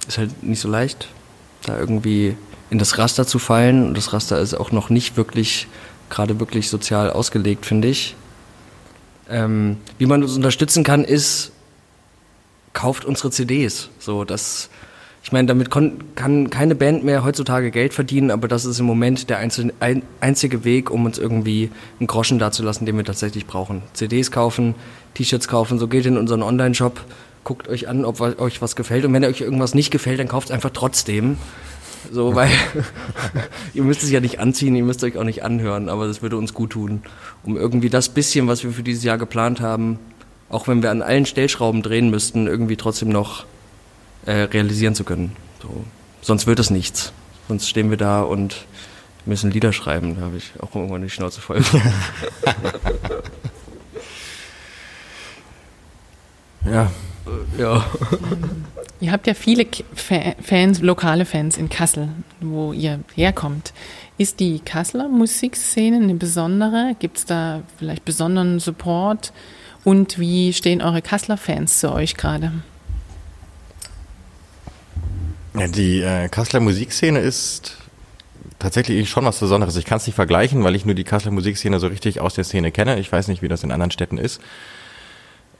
ist 0.08 0.16
halt 0.16 0.42
nicht 0.42 0.60
so 0.60 0.68
leicht, 0.68 1.08
da 1.66 1.78
irgendwie 1.78 2.36
in 2.70 2.78
das 2.78 2.98
Raster 2.98 3.26
zu 3.26 3.38
fallen. 3.38 3.88
Und 3.88 3.96
das 3.96 4.12
Raster 4.12 4.38
ist 4.40 4.54
auch 4.54 4.72
noch 4.72 4.90
nicht 4.90 5.16
wirklich 5.16 5.68
gerade 6.10 6.38
wirklich 6.40 6.68
sozial 6.68 7.10
ausgelegt, 7.10 7.66
finde 7.66 7.88
ich. 7.88 8.14
Ähm, 9.28 9.78
wie 9.98 10.06
man 10.06 10.22
uns 10.22 10.36
unterstützen 10.36 10.84
kann, 10.84 11.04
ist, 11.04 11.52
kauft 12.72 13.04
unsere 13.04 13.30
CDs. 13.30 13.88
So, 13.98 14.24
das, 14.24 14.68
ich 15.22 15.32
meine, 15.32 15.48
damit 15.48 15.70
kann 15.70 16.50
keine 16.50 16.74
Band 16.74 17.04
mehr 17.04 17.24
heutzutage 17.24 17.70
Geld 17.70 17.94
verdienen, 17.94 18.30
aber 18.30 18.48
das 18.48 18.64
ist 18.64 18.78
im 18.80 18.86
Moment 18.86 19.30
der 19.30 19.38
einzelne, 19.38 19.72
ein, 19.80 20.02
einzige 20.20 20.64
Weg, 20.64 20.90
um 20.90 21.06
uns 21.06 21.16
irgendwie 21.16 21.70
einen 21.98 22.06
Groschen 22.06 22.38
dazulassen, 22.38 22.84
den 22.84 22.96
wir 22.96 23.04
tatsächlich 23.04 23.46
brauchen. 23.46 23.82
CDs 23.94 24.30
kaufen, 24.30 24.74
T-Shirts 25.14 25.48
kaufen, 25.48 25.78
so 25.78 25.88
geht 25.88 26.04
in 26.04 26.18
unseren 26.18 26.42
Online-Shop, 26.42 27.00
guckt 27.44 27.68
euch 27.68 27.88
an, 27.88 28.04
ob 28.04 28.20
euch 28.20 28.60
was 28.60 28.76
gefällt 28.76 29.04
und 29.04 29.12
wenn 29.14 29.24
euch 29.24 29.40
irgendwas 29.40 29.74
nicht 29.74 29.90
gefällt, 29.90 30.18
dann 30.18 30.28
kauft 30.28 30.48
es 30.48 30.54
einfach 30.54 30.70
trotzdem. 30.70 31.38
So, 32.12 32.34
weil 32.34 32.50
ihr 33.74 33.82
müsst 33.82 34.02
es 34.02 34.10
ja 34.10 34.20
nicht 34.20 34.40
anziehen, 34.40 34.74
ihr 34.74 34.84
müsst 34.84 35.02
euch 35.04 35.16
auch 35.18 35.24
nicht 35.24 35.42
anhören, 35.42 35.88
aber 35.88 36.06
das 36.06 36.22
würde 36.22 36.36
uns 36.36 36.54
gut 36.54 36.70
tun, 36.70 37.02
um 37.42 37.56
irgendwie 37.56 37.90
das 37.90 38.08
bisschen, 38.08 38.48
was 38.48 38.64
wir 38.64 38.70
für 38.72 38.82
dieses 38.82 39.04
Jahr 39.04 39.18
geplant 39.18 39.60
haben, 39.60 39.98
auch 40.48 40.68
wenn 40.68 40.82
wir 40.82 40.90
an 40.90 41.02
allen 41.02 41.26
Stellschrauben 41.26 41.82
drehen 41.82 42.10
müssten, 42.10 42.46
irgendwie 42.46 42.76
trotzdem 42.76 43.08
noch 43.08 43.44
äh, 44.26 44.32
realisieren 44.32 44.94
zu 44.94 45.04
können. 45.04 45.36
So. 45.62 45.84
Sonst 46.20 46.46
wird 46.46 46.58
es 46.58 46.70
nichts. 46.70 47.12
Sonst 47.48 47.68
stehen 47.68 47.90
wir 47.90 47.98
da 47.98 48.22
und 48.22 48.66
müssen 49.26 49.50
Lieder 49.50 49.72
schreiben. 49.72 50.16
Da 50.16 50.22
habe 50.22 50.36
ich 50.36 50.52
auch 50.60 50.74
irgendwann 50.74 51.02
die 51.02 51.10
Schnauze 51.10 51.40
voll. 51.40 51.62
ja. 56.64 56.90
Ja. 57.58 57.84
Ihr 59.00 59.12
habt 59.12 59.26
ja 59.26 59.34
viele 59.34 59.66
Fans, 59.94 60.80
lokale 60.80 61.24
Fans 61.24 61.56
in 61.56 61.68
Kassel, 61.68 62.08
wo 62.40 62.72
ihr 62.72 63.00
herkommt. 63.14 63.72
Ist 64.16 64.40
die 64.40 64.60
Kasseler 64.60 65.08
Musikszene 65.08 65.96
eine 65.96 66.14
besondere? 66.14 66.94
Gibt 66.98 67.18
es 67.18 67.24
da 67.24 67.62
vielleicht 67.78 68.04
besonderen 68.04 68.60
Support? 68.60 69.32
Und 69.84 70.18
wie 70.18 70.52
stehen 70.52 70.80
eure 70.80 71.02
Kasseler 71.02 71.36
Fans 71.36 71.80
zu 71.80 71.92
euch 71.92 72.16
gerade? 72.16 72.52
Ja, 75.58 75.68
die 75.68 76.00
äh, 76.00 76.28
Kasseler 76.28 76.60
Musikszene 76.60 77.20
ist 77.20 77.76
tatsächlich 78.58 79.08
schon 79.08 79.24
was 79.24 79.38
Besonderes. 79.38 79.76
Ich 79.76 79.84
kann 79.84 79.98
es 79.98 80.06
nicht 80.06 80.16
vergleichen, 80.16 80.64
weil 80.64 80.74
ich 80.74 80.84
nur 80.84 80.94
die 80.94 81.04
Kasseler 81.04 81.32
Musikszene 81.32 81.78
so 81.78 81.88
richtig 81.88 82.20
aus 82.20 82.34
der 82.34 82.44
Szene 82.44 82.72
kenne. 82.72 82.98
Ich 82.98 83.10
weiß 83.10 83.28
nicht, 83.28 83.42
wie 83.42 83.48
das 83.48 83.62
in 83.62 83.70
anderen 83.70 83.90
Städten 83.90 84.18
ist. 84.18 84.40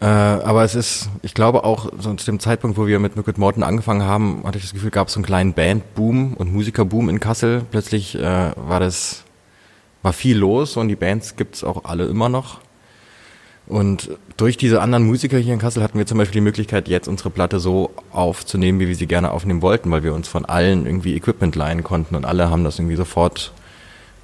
Äh, 0.00 0.06
aber 0.06 0.64
es 0.64 0.74
ist, 0.74 1.08
ich 1.22 1.34
glaube 1.34 1.64
auch, 1.64 1.90
so 1.98 2.12
zu 2.14 2.26
dem 2.26 2.40
Zeitpunkt, 2.40 2.76
wo 2.76 2.86
wir 2.86 2.98
mit 2.98 3.16
Mücket 3.16 3.38
Morton 3.38 3.62
angefangen 3.62 4.02
haben, 4.02 4.42
hatte 4.44 4.58
ich 4.58 4.64
das 4.64 4.74
Gefühl, 4.74 4.90
gab 4.90 5.08
es 5.08 5.14
so 5.14 5.18
einen 5.18 5.26
kleinen 5.26 5.52
Bandboom 5.54 6.34
und 6.34 6.52
Musikerboom 6.52 7.08
in 7.08 7.20
Kassel. 7.20 7.62
Plötzlich 7.70 8.16
äh, 8.16 8.52
war 8.56 8.80
das, 8.80 9.24
war 10.02 10.12
viel 10.12 10.36
los 10.36 10.76
und 10.76 10.88
die 10.88 10.96
Bands 10.96 11.36
gibt's 11.36 11.64
auch 11.64 11.84
alle 11.84 12.06
immer 12.06 12.28
noch. 12.28 12.60
Und 13.66 14.10
durch 14.36 14.58
diese 14.58 14.82
anderen 14.82 15.06
Musiker 15.06 15.38
hier 15.38 15.54
in 15.54 15.60
Kassel 15.60 15.82
hatten 15.82 15.96
wir 15.96 16.06
zum 16.06 16.18
Beispiel 16.18 16.40
die 16.40 16.44
Möglichkeit, 16.44 16.86
jetzt 16.88 17.08
unsere 17.08 17.30
Platte 17.30 17.60
so 17.60 17.92
aufzunehmen, 18.10 18.78
wie 18.78 18.88
wir 18.88 18.96
sie 18.96 19.06
gerne 19.06 19.30
aufnehmen 19.30 19.62
wollten, 19.62 19.90
weil 19.90 20.02
wir 20.02 20.12
uns 20.12 20.28
von 20.28 20.44
allen 20.44 20.84
irgendwie 20.84 21.14
Equipment 21.14 21.56
leihen 21.56 21.82
konnten 21.82 22.14
und 22.14 22.26
alle 22.26 22.50
haben 22.50 22.64
das 22.64 22.78
irgendwie 22.78 22.96
sofort 22.96 23.52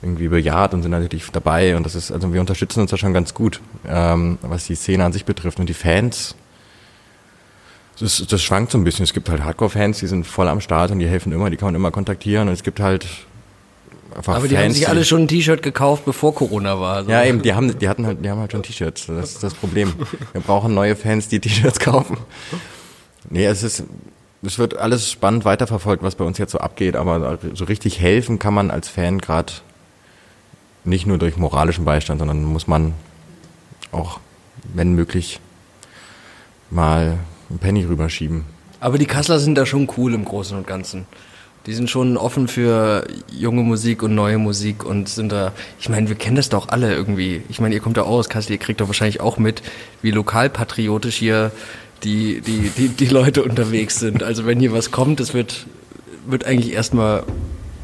irgendwie 0.02 0.28
bejaht 0.28 0.73
und 0.73 0.83
sind 0.83 0.92
natürlich 0.92 1.30
dabei 1.30 1.76
und 1.76 1.85
das 1.85 1.95
ist, 1.95 2.11
also 2.11 2.33
wir 2.33 2.40
unterstützen 2.40 2.80
uns 2.80 2.90
da 2.90 2.97
schon 2.97 3.12
ganz 3.12 3.35
gut, 3.35 3.61
ähm, 3.87 4.38
was 4.42 4.66
die 4.66 4.75
Szene 4.75 5.04
an 5.04 5.12
sich 5.12 5.25
betrifft 5.25 5.61
und 5.61 5.69
die 5.69 5.75
Fans, 5.75 6.35
das, 7.99 8.25
das 8.26 8.42
schwankt 8.42 8.73
so 8.73 8.78
ein 8.78 8.85
bisschen. 8.85 9.02
Es 9.02 9.12
gibt 9.12 9.28
halt 9.28 9.45
Hardcore-Fans, 9.45 9.99
die 9.99 10.07
sind 10.07 10.26
voll 10.26 10.49
am 10.49 10.62
Start 10.62 10.90
und 10.90 11.00
die 11.00 11.07
helfen 11.07 11.33
immer, 11.33 11.50
die 11.50 11.57
kann 11.57 11.66
man 11.66 11.75
immer 11.75 11.90
kontaktieren 11.90 12.49
und 12.49 12.54
es 12.54 12.62
gibt 12.62 12.80
halt 12.80 13.07
einfach 14.16 14.37
Aber 14.37 14.49
die 14.49 14.54
Fans, 14.54 14.69
haben 14.69 14.73
sich 14.73 14.88
alle 14.88 15.04
schon 15.04 15.23
ein 15.23 15.28
T-Shirt 15.28 15.62
gekauft, 15.62 16.07
bevor 16.07 16.35
Corona 16.35 16.80
war. 16.80 17.04
So. 17.04 17.11
Ja, 17.11 17.25
eben, 17.25 17.42
die 17.42 17.52
haben, 17.52 17.78
die 17.78 17.88
hatten 17.88 18.07
halt, 18.07 18.25
die 18.25 18.30
haben 18.30 18.40
halt 18.40 18.52
schon 18.52 18.62
T-Shirts. 18.62 19.07
Das 19.07 19.33
ist 19.33 19.42
das 19.42 19.52
Problem. 19.52 19.92
Wir 20.33 20.40
brauchen 20.40 20.73
neue 20.73 20.97
Fans, 20.97 21.28
die 21.28 21.40
T-Shirts 21.40 21.78
kaufen. 21.78 22.16
Nee, 23.28 23.45
es 23.45 23.62
ist, 23.62 23.85
es 24.42 24.59
wird 24.59 24.78
alles 24.78 25.11
spannend 25.11 25.45
weiterverfolgt, 25.45 26.02
was 26.02 26.14
bei 26.14 26.25
uns 26.25 26.38
jetzt 26.38 26.52
so 26.52 26.59
abgeht, 26.59 26.97
aber 26.97 27.38
so 27.52 27.66
richtig 27.66 28.00
helfen 28.00 28.38
kann 28.38 28.54
man 28.54 28.71
als 28.71 28.88
Fan 28.88 29.19
gerade 29.19 29.52
nicht 30.84 31.06
nur 31.06 31.18
durch 31.18 31.37
moralischen 31.37 31.84
Beistand, 31.84 32.20
sondern 32.20 32.44
muss 32.44 32.66
man 32.66 32.94
auch, 33.92 34.20
wenn 34.75 34.94
möglich, 34.94 35.40
mal 36.70 37.18
einen 37.49 37.58
Penny 37.58 37.84
rüberschieben. 37.84 38.44
Aber 38.80 38.96
die 38.99 39.06
Kassler 39.06 39.38
sind 39.38 39.56
da 39.56 39.66
schon 39.66 39.88
cool 39.96 40.14
im 40.14 40.25
Großen 40.25 40.56
und 40.56 40.66
Ganzen. 40.66 41.06
Die 41.66 41.75
sind 41.75 41.90
schon 41.90 42.16
offen 42.16 42.49
für 42.49 43.06
junge 43.30 43.62
Musik 43.62 44.02
und 44.02 44.14
neue 44.14 44.38
Musik 44.38 44.82
und 44.82 45.10
sind 45.10 45.30
da, 45.30 45.52
ich 45.78 45.90
meine, 45.90 46.08
wir 46.08 46.16
kennen 46.16 46.37
das 46.37 46.49
doch 46.49 46.70
alle 46.70 46.94
irgendwie. 46.94 47.42
Ich 47.50 47.60
meine, 47.60 47.75
ihr 47.75 47.82
kommt 47.82 47.99
da 47.99 48.02
auch 48.02 48.18
aus 48.18 48.30
Kassel, 48.30 48.52
ihr 48.52 48.58
kriegt 48.58 48.80
doch 48.80 48.87
wahrscheinlich 48.87 49.20
auch 49.20 49.37
mit, 49.37 49.62
wie 50.00 50.10
lokalpatriotisch 50.10 51.16
hier 51.16 51.52
die, 52.02 52.40
die, 52.40 52.70
die, 52.70 52.88
die 52.88 53.06
Leute 53.08 53.42
unterwegs 53.42 53.99
sind. 53.99 54.22
Also 54.22 54.46
wenn 54.46 54.58
hier 54.58 54.72
was 54.72 54.90
kommt, 54.90 55.20
das 55.20 55.34
wird, 55.34 55.66
wird 56.26 56.46
eigentlich 56.46 56.72
erstmal 56.72 57.25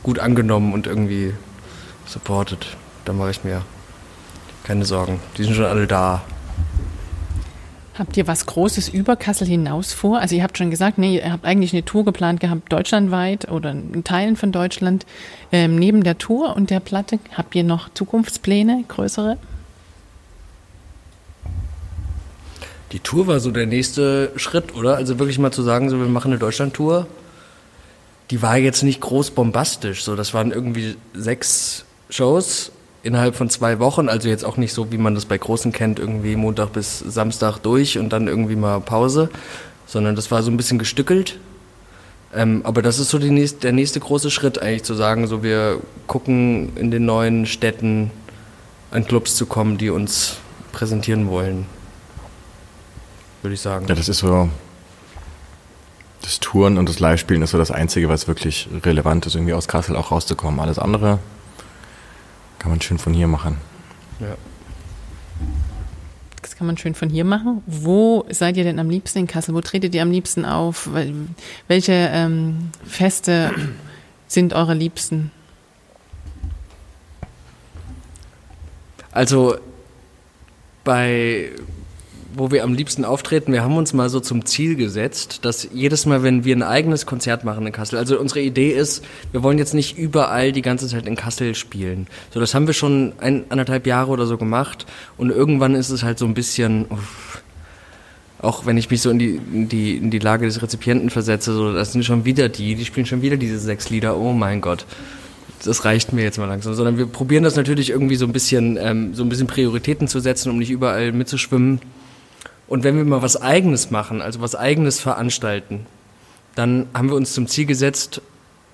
gut 0.02 0.20
angenommen 0.20 0.72
und 0.72 0.86
irgendwie 0.86 1.34
supported. 2.06 2.66
Da 3.06 3.12
mache 3.12 3.30
ich 3.30 3.44
mir 3.44 3.62
keine 4.64 4.84
Sorgen. 4.84 5.20
Die 5.38 5.44
sind 5.44 5.54
schon 5.54 5.64
alle 5.64 5.86
da. 5.86 6.22
Habt 7.96 8.16
ihr 8.16 8.26
was 8.26 8.44
Großes 8.44 8.88
über 8.88 9.14
Kassel 9.14 9.46
hinaus 9.46 9.92
vor? 9.92 10.18
Also 10.18 10.34
ihr 10.34 10.42
habt 10.42 10.58
schon 10.58 10.70
gesagt, 10.70 10.98
nee, 10.98 11.16
ihr 11.16 11.32
habt 11.32 11.44
eigentlich 11.44 11.72
eine 11.72 11.84
Tour 11.84 12.04
geplant 12.04 12.40
gehabt, 12.40 12.70
deutschlandweit 12.70 13.48
oder 13.48 13.70
in 13.70 14.02
Teilen 14.02 14.36
von 14.36 14.50
Deutschland. 14.50 15.06
Ähm, 15.52 15.76
neben 15.76 16.02
der 16.02 16.18
Tour 16.18 16.56
und 16.56 16.70
der 16.70 16.80
Platte, 16.80 17.20
habt 17.32 17.54
ihr 17.54 17.62
noch 17.62 17.88
Zukunftspläne, 17.94 18.84
größere? 18.88 19.38
Die 22.90 23.00
Tour 23.00 23.28
war 23.28 23.38
so 23.38 23.52
der 23.52 23.66
nächste 23.66 24.32
Schritt, 24.34 24.74
oder? 24.74 24.96
Also 24.96 25.20
wirklich 25.20 25.38
mal 25.38 25.52
zu 25.52 25.62
sagen, 25.62 25.90
so 25.90 25.98
wir 25.98 26.06
machen 26.06 26.32
eine 26.32 26.40
Deutschlandtour. 26.40 27.06
Die 28.30 28.42
war 28.42 28.58
jetzt 28.58 28.82
nicht 28.82 29.00
groß 29.00 29.30
bombastisch, 29.30 30.02
so 30.02 30.16
das 30.16 30.34
waren 30.34 30.50
irgendwie 30.50 30.96
sechs 31.14 31.84
Shows 32.10 32.72
innerhalb 33.06 33.36
von 33.36 33.48
zwei 33.48 33.78
Wochen, 33.78 34.08
also 34.08 34.28
jetzt 34.28 34.44
auch 34.44 34.56
nicht 34.56 34.72
so, 34.72 34.92
wie 34.92 34.98
man 34.98 35.14
das 35.14 35.24
bei 35.24 35.38
Großen 35.38 35.72
kennt, 35.72 35.98
irgendwie 35.98 36.36
Montag 36.36 36.72
bis 36.72 36.98
Samstag 36.98 37.58
durch 37.58 37.98
und 37.98 38.10
dann 38.10 38.28
irgendwie 38.28 38.56
mal 38.56 38.80
Pause, 38.80 39.30
sondern 39.86 40.16
das 40.16 40.30
war 40.30 40.42
so 40.42 40.50
ein 40.50 40.56
bisschen 40.56 40.78
gestückelt. 40.78 41.38
Ähm, 42.34 42.60
aber 42.64 42.82
das 42.82 42.98
ist 42.98 43.10
so 43.10 43.18
nächste, 43.18 43.60
der 43.60 43.72
nächste 43.72 44.00
große 44.00 44.30
Schritt 44.30 44.60
eigentlich 44.60 44.82
zu 44.82 44.94
sagen, 44.94 45.26
so 45.26 45.42
wir 45.42 45.80
gucken 46.06 46.76
in 46.76 46.90
den 46.90 47.06
neuen 47.06 47.46
Städten 47.46 48.10
an 48.90 49.06
Clubs 49.06 49.36
zu 49.36 49.46
kommen, 49.46 49.78
die 49.78 49.90
uns 49.90 50.36
präsentieren 50.72 51.28
wollen 51.28 51.66
würde 53.46 53.54
ich 53.54 53.60
sagen. 53.60 53.86
Ja, 53.86 53.94
das 53.94 54.08
ist 54.08 54.18
so. 54.18 54.48
Das 56.22 56.40
Touren 56.40 56.78
und 56.78 56.88
das 56.88 56.98
Live-Spielen 56.98 57.42
ist 57.42 57.52
so 57.52 57.58
das 57.58 57.70
Einzige, 57.70 58.08
was 58.08 58.26
wirklich 58.26 58.68
relevant 58.82 59.26
ist, 59.26 59.36
irgendwie 59.36 59.54
aus 59.54 59.68
Kassel 59.68 59.94
auch 59.94 60.10
rauszukommen. 60.10 60.58
Alles 60.58 60.80
andere 60.80 61.20
kann 62.66 62.72
man 62.72 62.80
schön 62.80 62.98
von 62.98 63.14
hier 63.14 63.28
machen. 63.28 63.58
Ja. 64.18 64.36
Das 66.42 66.56
kann 66.56 66.66
man 66.66 66.76
schön 66.76 66.96
von 66.96 67.08
hier 67.08 67.24
machen. 67.24 67.62
Wo 67.64 68.26
seid 68.28 68.56
ihr 68.56 68.64
denn 68.64 68.80
am 68.80 68.90
liebsten 68.90 69.20
in 69.20 69.28
Kassel? 69.28 69.54
Wo 69.54 69.60
tretet 69.60 69.94
ihr 69.94 70.02
am 70.02 70.10
liebsten 70.10 70.44
auf? 70.44 70.90
Welche 71.68 71.92
ähm, 71.92 72.72
Feste 72.84 73.52
sind 74.26 74.52
eure 74.52 74.74
Liebsten? 74.74 75.30
Also 79.12 79.58
bei 80.82 81.52
wo 82.36 82.50
wir 82.50 82.64
am 82.64 82.74
liebsten 82.74 83.04
auftreten, 83.04 83.52
wir 83.52 83.62
haben 83.62 83.76
uns 83.76 83.92
mal 83.92 84.08
so 84.08 84.20
zum 84.20 84.44
Ziel 84.44 84.76
gesetzt, 84.76 85.44
dass 85.44 85.68
jedes 85.72 86.06
Mal, 86.06 86.22
wenn 86.22 86.44
wir 86.44 86.54
ein 86.54 86.62
eigenes 86.62 87.06
Konzert 87.06 87.44
machen 87.44 87.66
in 87.66 87.72
Kassel, 87.72 87.98
also 87.98 88.18
unsere 88.18 88.40
Idee 88.40 88.70
ist, 88.70 89.04
wir 89.32 89.42
wollen 89.42 89.58
jetzt 89.58 89.74
nicht 89.74 89.96
überall 89.96 90.52
die 90.52 90.62
ganze 90.62 90.86
Zeit 90.88 91.06
in 91.06 91.16
Kassel 91.16 91.54
spielen. 91.54 92.06
So, 92.32 92.38
das 92.38 92.54
haben 92.54 92.66
wir 92.66 92.74
schon 92.74 93.14
ein, 93.18 93.44
anderthalb 93.48 93.86
Jahre 93.86 94.10
oder 94.10 94.26
so 94.26 94.36
gemacht 94.36 94.86
und 95.16 95.30
irgendwann 95.30 95.74
ist 95.74 95.90
es 95.90 96.02
halt 96.02 96.18
so 96.18 96.26
ein 96.26 96.34
bisschen, 96.34 96.84
uff, 96.90 97.42
auch 98.40 98.66
wenn 98.66 98.76
ich 98.76 98.90
mich 98.90 99.00
so 99.00 99.10
in 99.10 99.18
die, 99.18 99.40
in 99.52 99.68
die, 99.68 99.96
in 99.96 100.10
die 100.10 100.18
Lage 100.18 100.46
des 100.46 100.60
Rezipienten 100.60 101.10
versetze, 101.10 101.54
so, 101.54 101.72
das 101.72 101.92
sind 101.92 102.04
schon 102.04 102.26
wieder 102.26 102.48
die, 102.48 102.74
die 102.74 102.84
spielen 102.84 103.06
schon 103.06 103.22
wieder 103.22 103.38
diese 103.38 103.58
sechs 103.58 103.88
Lieder, 103.88 104.16
oh 104.16 104.32
mein 104.32 104.60
Gott 104.60 104.84
das 105.64 105.84
reicht 105.84 106.12
mir 106.12 106.22
jetzt 106.22 106.38
mal 106.38 106.46
langsam, 106.46 106.74
sondern 106.74 106.98
wir 106.98 107.06
probieren 107.06 107.42
das 107.42 107.56
natürlich 107.56 107.90
irgendwie 107.90 108.16
so 108.16 108.26
ein 108.26 108.32
bisschen, 108.32 108.78
ähm, 108.80 109.14
so 109.14 109.22
ein 109.22 109.28
bisschen 109.28 109.46
Prioritäten 109.46 110.06
zu 110.06 110.20
setzen, 110.20 110.50
um 110.50 110.58
nicht 110.58 110.70
überall 110.70 111.12
mitzuschwimmen. 111.12 111.80
Und 112.68 112.84
wenn 112.84 112.96
wir 112.96 113.04
mal 113.04 113.22
was 113.22 113.40
Eigenes 113.40 113.90
machen, 113.90 114.20
also 114.20 114.40
was 114.40 114.54
Eigenes 114.54 115.00
veranstalten, 115.00 115.86
dann 116.54 116.86
haben 116.94 117.08
wir 117.08 117.16
uns 117.16 117.32
zum 117.32 117.46
Ziel 117.46 117.66
gesetzt, 117.66 118.22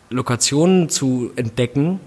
Lokationen 0.09 0.89
zu 0.89 1.31
entdecken, 1.37 2.01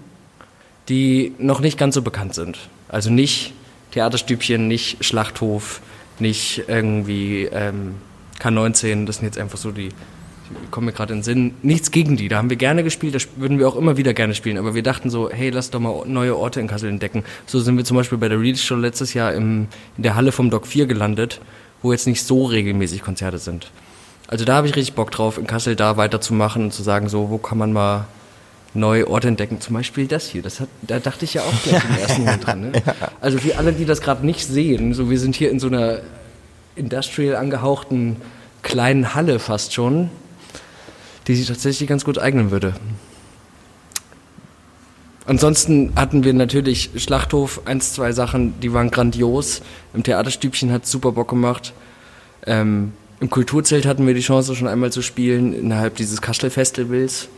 die 0.88 1.32
noch 1.38 1.60
nicht 1.60 1.78
ganz 1.78 1.94
so 1.94 2.02
bekannt 2.02 2.34
sind. 2.34 2.58
Also 2.88 3.10
nicht 3.10 3.52
Theaterstübchen, 3.92 4.68
nicht 4.68 5.04
Schlachthof, 5.04 5.80
nicht 6.18 6.64
irgendwie 6.68 7.44
ähm, 7.52 7.96
K19, 8.40 9.06
das 9.06 9.16
sind 9.16 9.26
jetzt 9.26 9.38
einfach 9.38 9.58
so 9.58 9.70
die, 9.70 9.88
die 9.88 10.70
kommen 10.70 10.86
mir 10.86 10.92
gerade 10.92 11.12
in 11.12 11.18
den 11.18 11.24
Sinn. 11.24 11.54
Nichts 11.62 11.90
gegen 11.90 12.16
die, 12.16 12.28
da 12.28 12.38
haben 12.38 12.50
wir 12.50 12.56
gerne 12.56 12.84
gespielt, 12.84 13.14
da 13.14 13.18
würden 13.36 13.58
wir 13.58 13.68
auch 13.68 13.76
immer 13.76 13.96
wieder 13.96 14.14
gerne 14.14 14.34
spielen, 14.34 14.58
aber 14.58 14.74
wir 14.74 14.82
dachten 14.82 15.10
so, 15.10 15.30
hey, 15.30 15.50
lass 15.50 15.70
doch 15.70 15.80
mal 15.80 16.04
neue 16.06 16.36
Orte 16.36 16.60
in 16.60 16.68
Kassel 16.68 16.88
entdecken. 16.88 17.24
So 17.46 17.60
sind 17.60 17.76
wir 17.76 17.84
zum 17.84 17.96
Beispiel 17.96 18.18
bei 18.18 18.28
der 18.28 18.40
Real 18.40 18.56
Show 18.56 18.76
letztes 18.76 19.14
Jahr 19.14 19.34
im, 19.34 19.68
in 19.96 20.02
der 20.02 20.14
Halle 20.14 20.32
vom 20.32 20.50
Doc 20.50 20.66
4 20.66 20.86
gelandet 20.86 21.40
wo 21.86 21.92
jetzt 21.92 22.06
nicht 22.06 22.22
so 22.22 22.44
regelmäßig 22.44 23.02
Konzerte 23.02 23.38
sind. 23.38 23.70
Also 24.28 24.44
da 24.44 24.56
habe 24.56 24.66
ich 24.66 24.74
richtig 24.74 24.94
Bock 24.94 25.12
drauf, 25.12 25.38
in 25.38 25.46
Kassel 25.46 25.76
da 25.76 25.96
weiterzumachen 25.96 26.64
und 26.64 26.72
zu 26.72 26.82
sagen, 26.82 27.08
so, 27.08 27.30
wo 27.30 27.38
kann 27.38 27.58
man 27.58 27.72
mal 27.72 28.06
neue 28.74 29.08
Orte 29.08 29.28
entdecken. 29.28 29.60
Zum 29.60 29.74
Beispiel 29.74 30.06
das 30.06 30.26
hier. 30.26 30.42
Das 30.42 30.60
hat, 30.60 30.68
da 30.82 30.98
dachte 30.98 31.24
ich 31.24 31.34
ja 31.34 31.42
auch 31.42 31.62
gleich 31.62 31.82
im 31.84 31.96
ersten 31.96 32.20
Moment 32.22 32.46
dran. 32.46 32.60
Ne? 32.60 32.72
Also 33.20 33.38
für 33.38 33.56
alle, 33.56 33.72
die 33.72 33.84
das 33.84 34.00
gerade 34.00 34.26
nicht 34.26 34.46
sehen, 34.46 34.94
so 34.94 35.08
wir 35.08 35.18
sind 35.18 35.34
hier 35.34 35.50
in 35.50 35.58
so 35.58 35.68
einer 35.68 36.00
industrial 36.74 37.36
angehauchten 37.36 38.16
kleinen 38.62 39.14
Halle 39.14 39.38
fast 39.38 39.72
schon, 39.72 40.10
die 41.28 41.36
sich 41.36 41.46
tatsächlich 41.46 41.88
ganz 41.88 42.04
gut 42.04 42.18
eignen 42.18 42.50
würde. 42.50 42.74
Ansonsten 45.26 45.92
hatten 45.96 46.22
wir 46.22 46.32
natürlich 46.32 46.90
Schlachthof, 46.96 47.62
eins, 47.64 47.92
zwei 47.92 48.12
Sachen, 48.12 48.58
die 48.60 48.72
waren 48.72 48.90
grandios. 48.90 49.60
Im 49.92 50.04
Theaterstübchen 50.04 50.70
hat 50.70 50.86
super 50.86 51.12
Bock 51.12 51.28
gemacht. 51.28 51.72
Ähm, 52.46 52.92
Im 53.18 53.28
Kulturzelt 53.28 53.86
hatten 53.86 54.06
wir 54.06 54.14
die 54.14 54.20
Chance, 54.20 54.54
schon 54.54 54.68
einmal 54.68 54.92
zu 54.92 55.02
spielen, 55.02 55.52
innerhalb 55.52 55.96
dieses 55.96 56.22
Kastel-Festivals. 56.22 57.28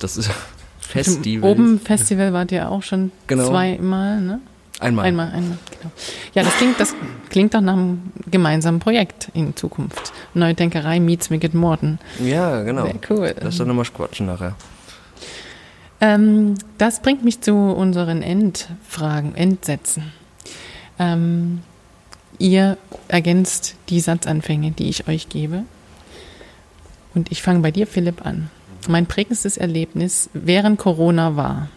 Das 0.00 0.16
ist 0.16 0.30
Festival. 0.80 1.48
Oben 1.48 1.78
Festival 1.78 2.32
wart 2.32 2.50
ihr 2.50 2.68
auch 2.68 2.82
schon 2.82 3.12
genau. 3.28 3.48
zweimal, 3.48 4.20
ne? 4.20 4.40
Einmal. 4.80 5.04
Einmal, 5.04 5.26
einmal, 5.28 5.58
genau. 5.70 5.92
Ja, 6.34 6.42
das 6.42 6.56
klingt, 6.56 6.80
das 6.80 6.94
klingt 7.28 7.54
doch 7.54 7.60
nach 7.60 7.74
einem 7.74 8.00
gemeinsamen 8.30 8.80
Projekt 8.80 9.28
in 9.34 9.54
Zukunft. 9.54 10.10
Neudenkerei 10.32 11.00
meets 11.00 11.28
Mickett 11.28 11.52
Morton. 11.52 11.98
Ja, 12.18 12.62
genau. 12.62 12.86
Sehr 12.86 12.94
cool. 13.10 13.34
Lass 13.42 13.58
doch 13.58 13.66
nochmal 13.66 13.84
quatschen 13.84 14.26
nachher. 14.26 14.56
Ähm, 16.00 16.54
das 16.78 17.02
bringt 17.02 17.24
mich 17.24 17.40
zu 17.40 17.54
unseren 17.54 18.22
Endfragen, 18.22 19.34
Endsätzen. 19.34 20.12
Ähm, 20.98 21.60
ihr 22.38 22.78
ergänzt 23.08 23.76
die 23.88 24.00
Satzanfänge, 24.00 24.70
die 24.72 24.88
ich 24.88 25.08
euch 25.08 25.28
gebe. 25.28 25.64
Und 27.14 27.30
ich 27.30 27.42
fange 27.42 27.60
bei 27.60 27.70
dir, 27.70 27.86
Philipp, 27.86 28.24
an. 28.24 28.50
Mein 28.88 29.06
prägendstes 29.06 29.56
Erlebnis 29.56 30.30
während 30.32 30.78
Corona 30.78 31.36
war. 31.36 31.68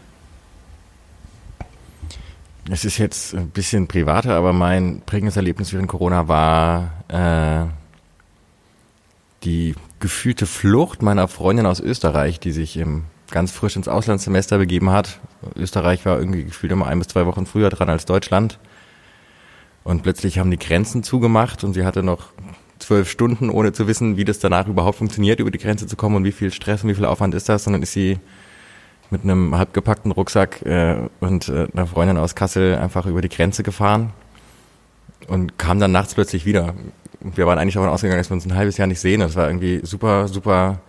Es 2.69 2.85
ist 2.85 2.97
jetzt 2.97 3.33
ein 3.33 3.49
bisschen 3.49 3.87
privater, 3.87 4.35
aber 4.35 4.53
mein 4.53 5.01
prägendes 5.05 5.35
Erlebnis 5.35 5.73
während 5.73 5.89
Corona 5.89 6.29
war 6.29 6.93
äh, 7.09 7.65
die 9.43 9.75
gefühlte 9.99 10.45
Flucht 10.45 11.01
meiner 11.01 11.27
Freundin 11.27 11.65
aus 11.65 11.81
Österreich, 11.81 12.39
die 12.39 12.53
sich 12.53 12.77
im 12.77 13.03
ganz 13.33 13.51
frisch 13.51 13.75
ins 13.75 13.87
Auslandssemester 13.87 14.59
begeben 14.59 14.91
hat. 14.91 15.19
Österreich 15.55 16.05
war 16.05 16.19
irgendwie 16.19 16.45
gefühlt 16.45 16.71
immer 16.71 16.87
ein 16.87 16.99
bis 16.99 17.09
zwei 17.09 17.25
Wochen 17.25 17.45
früher 17.45 17.69
dran 17.69 17.89
als 17.89 18.05
Deutschland. 18.05 18.59
Und 19.83 20.03
plötzlich 20.03 20.39
haben 20.39 20.51
die 20.51 20.59
Grenzen 20.59 21.03
zugemacht 21.03 21.63
und 21.63 21.73
sie 21.73 21.83
hatte 21.83 22.03
noch 22.03 22.27
zwölf 22.79 23.09
Stunden, 23.09 23.49
ohne 23.49 23.73
zu 23.73 23.87
wissen, 23.87 24.17
wie 24.17 24.23
das 24.23 24.39
danach 24.39 24.67
überhaupt 24.67 24.99
funktioniert, 24.99 25.39
über 25.39 25.51
die 25.51 25.57
Grenze 25.57 25.87
zu 25.87 25.95
kommen 25.95 26.15
und 26.15 26.23
wie 26.23 26.31
viel 26.31 26.51
Stress 26.51 26.83
und 26.83 26.89
wie 26.89 26.95
viel 26.95 27.05
Aufwand 27.05 27.33
ist 27.33 27.49
das. 27.49 27.65
Und 27.67 27.73
dann 27.73 27.81
ist 27.81 27.93
sie 27.93 28.19
mit 29.09 29.23
einem 29.23 29.55
halbgepackten 29.57 30.11
Rucksack 30.11 30.61
äh, 30.61 31.09
und 31.19 31.49
äh, 31.49 31.67
einer 31.73 31.87
Freundin 31.87 32.17
aus 32.17 32.35
Kassel 32.35 32.75
einfach 32.75 33.05
über 33.07 33.21
die 33.21 33.29
Grenze 33.29 33.63
gefahren 33.63 34.11
und 35.27 35.57
kam 35.57 35.79
dann 35.79 35.91
nachts 35.91 36.13
plötzlich 36.13 36.45
wieder. 36.45 36.75
Wir 37.19 37.47
waren 37.47 37.57
eigentlich 37.57 37.75
davon 37.75 37.89
ausgegangen, 37.89 38.19
dass 38.19 38.29
wir 38.29 38.35
uns 38.35 38.45
ein 38.45 38.55
halbes 38.55 38.77
Jahr 38.77 38.87
nicht 38.87 38.99
sehen. 38.99 39.21
Das 39.21 39.35
war 39.35 39.47
irgendwie 39.47 39.81
super, 39.83 40.27
super 40.27 40.79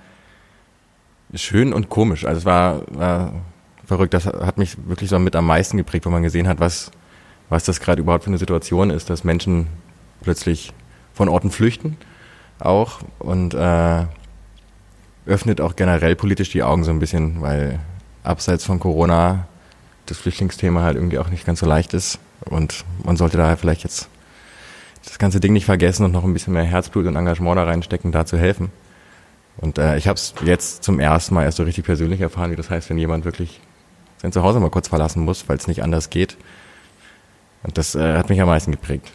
schön 1.32 1.72
und 1.72 1.88
komisch. 1.88 2.24
Also 2.24 2.38
es 2.38 2.44
war, 2.44 2.82
war 2.88 3.32
verrückt. 3.86 4.14
Das 4.14 4.26
hat 4.26 4.58
mich 4.58 4.76
wirklich 4.86 5.10
so 5.10 5.18
mit 5.18 5.36
am 5.36 5.46
meisten 5.46 5.76
geprägt, 5.76 6.06
wo 6.06 6.10
man 6.10 6.22
gesehen 6.22 6.48
hat, 6.48 6.60
was, 6.60 6.90
was 7.48 7.64
das 7.64 7.80
gerade 7.80 8.00
überhaupt 8.02 8.24
für 8.24 8.30
eine 8.30 8.38
Situation 8.38 8.90
ist, 8.90 9.10
dass 9.10 9.24
Menschen 9.24 9.68
plötzlich 10.22 10.72
von 11.12 11.28
Orten 11.28 11.50
flüchten 11.50 11.96
auch 12.58 13.00
und 13.18 13.54
äh, 13.54 14.04
öffnet 15.26 15.60
auch 15.60 15.76
generell 15.76 16.16
politisch 16.16 16.50
die 16.50 16.62
Augen 16.62 16.84
so 16.84 16.90
ein 16.90 16.98
bisschen, 16.98 17.40
weil 17.40 17.78
abseits 18.22 18.64
von 18.64 18.80
Corona 18.80 19.46
das 20.06 20.18
Flüchtlingsthema 20.18 20.82
halt 20.82 20.96
irgendwie 20.96 21.18
auch 21.18 21.30
nicht 21.30 21.46
ganz 21.46 21.60
so 21.60 21.66
leicht 21.66 21.94
ist 21.94 22.18
und 22.44 22.84
man 23.02 23.16
sollte 23.16 23.36
da 23.36 23.56
vielleicht 23.56 23.84
jetzt 23.84 24.08
das 25.04 25.18
ganze 25.18 25.40
Ding 25.40 25.52
nicht 25.52 25.64
vergessen 25.66 26.04
und 26.04 26.12
noch 26.12 26.24
ein 26.24 26.32
bisschen 26.32 26.52
mehr 26.52 26.64
Herzblut 26.64 27.06
und 27.06 27.16
Engagement 27.16 27.56
da 27.56 27.64
reinstecken, 27.64 28.12
da 28.12 28.26
zu 28.26 28.38
helfen. 28.38 28.70
Und 29.58 29.78
äh, 29.78 29.96
ich 29.96 30.08
habe 30.08 30.16
es 30.16 30.34
jetzt 30.44 30.82
zum 30.82 30.98
ersten 31.00 31.34
Mal 31.34 31.44
erst 31.44 31.58
so 31.58 31.62
richtig 31.62 31.84
persönlich 31.84 32.20
erfahren, 32.20 32.50
wie 32.50 32.56
das 32.56 32.70
heißt, 32.70 32.90
wenn 32.90 32.98
jemand 32.98 33.24
wirklich 33.24 33.60
sein 34.20 34.32
Zuhause 34.32 34.60
mal 34.60 34.70
kurz 34.70 34.88
verlassen 34.88 35.22
muss, 35.24 35.48
weil 35.48 35.56
es 35.56 35.68
nicht 35.68 35.82
anders 35.82 36.10
geht. 36.10 36.36
Und 37.62 37.78
das 37.78 37.94
äh, 37.94 38.16
hat 38.16 38.28
mich 38.28 38.40
am 38.40 38.48
meisten 38.48 38.72
geprägt. 38.72 39.12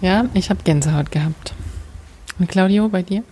Ja, 0.00 0.26
ich 0.34 0.50
habe 0.50 0.60
Gänsehaut 0.62 1.10
gehabt. 1.10 1.54
Und 2.38 2.48
Claudio, 2.48 2.88
bei 2.88 3.02
dir? 3.02 3.24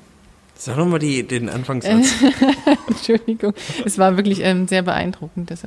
Sag 0.59 0.77
nochmal 0.79 0.99
den 0.99 1.49
Anfangssatz. 1.49 2.15
Entschuldigung, 2.89 3.53
es 3.85 3.99
war 3.99 4.17
wirklich 4.17 4.41
ähm, 4.41 4.67
sehr 4.67 4.83
beeindruckend. 4.83 5.51
Das, 5.51 5.63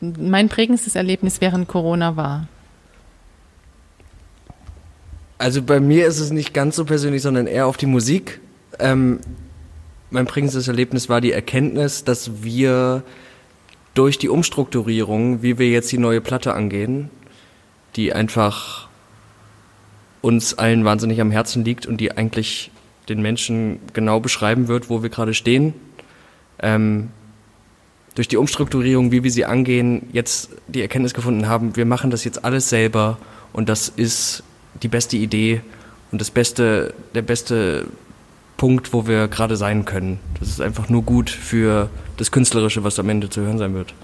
mein 0.00 0.48
prägendstes 0.48 0.96
Erlebnis 0.96 1.40
während 1.40 1.68
Corona 1.68 2.16
war. 2.16 2.48
Also 5.36 5.62
bei 5.62 5.78
mir 5.78 6.06
ist 6.06 6.20
es 6.20 6.30
nicht 6.30 6.54
ganz 6.54 6.76
so 6.76 6.84
persönlich, 6.84 7.22
sondern 7.22 7.46
eher 7.46 7.66
auf 7.66 7.76
die 7.76 7.86
Musik. 7.86 8.40
Ähm, 8.80 9.20
mein 10.10 10.26
prägendstes 10.26 10.66
Erlebnis 10.66 11.08
war 11.08 11.20
die 11.20 11.32
Erkenntnis, 11.32 12.04
dass 12.04 12.42
wir 12.42 13.02
durch 13.94 14.18
die 14.18 14.28
Umstrukturierung, 14.28 15.42
wie 15.42 15.58
wir 15.58 15.68
jetzt 15.68 15.92
die 15.92 15.98
neue 15.98 16.20
Platte 16.20 16.54
angehen, 16.54 17.10
die 17.96 18.12
einfach 18.12 18.88
uns 20.20 20.54
allen 20.58 20.84
wahnsinnig 20.84 21.20
am 21.20 21.30
Herzen 21.30 21.64
liegt 21.64 21.86
und 21.86 21.98
die 21.98 22.12
eigentlich 22.12 22.70
den 23.08 23.22
Menschen 23.22 23.80
genau 23.92 24.20
beschreiben 24.20 24.68
wird, 24.68 24.90
wo 24.90 25.02
wir 25.02 25.10
gerade 25.10 25.34
stehen. 25.34 25.74
Ähm, 26.60 27.10
durch 28.14 28.28
die 28.28 28.36
Umstrukturierung, 28.36 29.12
wie 29.12 29.22
wir 29.22 29.30
sie 29.30 29.44
angehen, 29.44 30.08
jetzt 30.12 30.50
die 30.68 30.82
Erkenntnis 30.82 31.14
gefunden 31.14 31.48
haben, 31.48 31.76
wir 31.76 31.86
machen 31.86 32.10
das 32.10 32.24
jetzt 32.24 32.44
alles 32.44 32.68
selber 32.68 33.18
und 33.52 33.68
das 33.68 33.88
ist 33.88 34.42
die 34.82 34.88
beste 34.88 35.16
Idee 35.16 35.62
und 36.12 36.20
das 36.20 36.30
beste, 36.30 36.94
der 37.14 37.22
beste 37.22 37.86
Punkt, 38.60 38.92
wo 38.92 39.06
wir 39.06 39.26
gerade 39.28 39.56
sein 39.56 39.86
können. 39.86 40.20
Das 40.38 40.50
ist 40.50 40.60
einfach 40.60 40.90
nur 40.90 41.00
gut 41.02 41.30
für 41.30 41.88
das 42.18 42.30
Künstlerische, 42.30 42.84
was 42.84 42.98
am 42.98 43.08
Ende 43.08 43.30
zu 43.30 43.40
hören 43.40 43.56
sein 43.56 43.72
wird. 43.72 43.94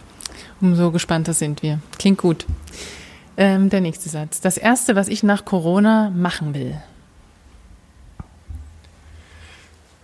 Umso 0.63 0.91
gespannter 0.93 1.35
sind 1.35 1.63
wir. 1.63 1.79
Klingt 1.99 2.17
gut. 2.17 2.47
Ähm, 3.37 3.69
der 3.69 3.83
nächste 3.83 4.09
Satz. 4.09 4.41
Das 4.41 4.57
erste, 4.57 4.97
was 4.97 5.09
ich 5.09 5.23
nach 5.23 5.45
Corona 5.45 6.09
machen 6.09 6.55
will. 6.55 6.81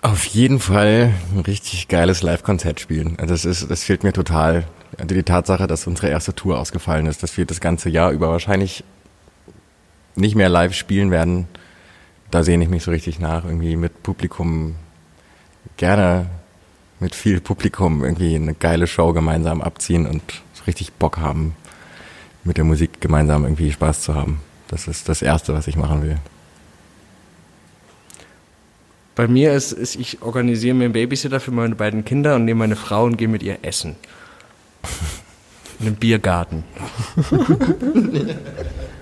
Auf 0.03 0.27
jeden 0.27 0.61
Fall 0.61 1.15
ein 1.35 1.41
richtig 1.41 1.89
geiles 1.89 2.21
Live-Konzert 2.21 2.79
spielen. 2.79 3.17
Also 3.19 3.33
das 3.33 3.47
ist, 3.47 3.71
das 3.71 3.85
fehlt 3.85 4.05
mir 4.05 4.13
total. 4.13 4.65
Also 4.99 5.15
die 5.15 5.23
Tatsache, 5.23 5.67
dass 5.67 5.87
unsere 5.87 6.09
erste 6.09 6.35
Tour 6.35 6.59
ausgefallen 6.59 7.07
ist, 7.07 7.23
dass 7.23 7.39
wir 7.39 7.47
das 7.47 7.63
ganze 7.63 7.89
Jahr 7.89 8.11
über 8.11 8.29
wahrscheinlich 8.29 8.85
nicht 10.15 10.35
mehr 10.35 10.51
live 10.51 10.75
spielen 10.75 11.11
werden, 11.11 11.49
da 12.33 12.43
sehne 12.43 12.65
ich 12.65 12.71
mich 12.71 12.83
so 12.83 12.91
richtig 12.91 13.21
nach, 13.21 13.45
irgendwie 13.45 13.77
mit 13.77 14.03
Publikum, 14.03 14.75
gerne 15.77 16.27
mit 16.99 17.15
viel 17.15 17.41
Publikum 17.41 18.03
irgendwie 18.03 18.35
eine 18.35 18.55
geile 18.55 18.87
Show 18.87 19.13
gemeinsam 19.13 19.61
abziehen 19.61 20.07
und 20.07 20.23
so 20.55 20.65
richtig 20.65 20.95
Bock 20.95 21.19
haben, 21.19 21.55
mit 22.43 22.57
der 22.57 22.65
Musik 22.65 23.03
gemeinsam 23.03 23.45
irgendwie 23.45 23.71
Spaß 23.71 24.01
zu 24.01 24.15
haben. 24.15 24.41
Das 24.69 24.89
ist 24.89 25.11
das 25.11 25.21
Erste, 25.21 25.53
was 25.53 25.69
ich 25.69 25.77
machen 25.77 26.03
will. 26.03 26.17
Bei 29.15 29.29
mir 29.29 29.53
ist, 29.53 29.73
ist 29.73 29.97
ich 29.97 30.23
organisiere 30.23 30.75
mir 30.75 30.85
einen 30.85 30.95
Babysitter 30.95 31.39
für 31.39 31.51
meine 31.51 31.75
beiden 31.75 32.07
Kinder 32.07 32.37
und 32.37 32.47
nehme 32.47 32.61
meine 32.61 32.77
Frau 32.77 33.05
und 33.05 33.19
gehe 33.19 33.29
mit 33.29 33.43
ihr 33.43 33.59
essen. 33.61 33.97
In 35.81 35.89
einem 35.89 35.97
Biergarten. 35.97 36.65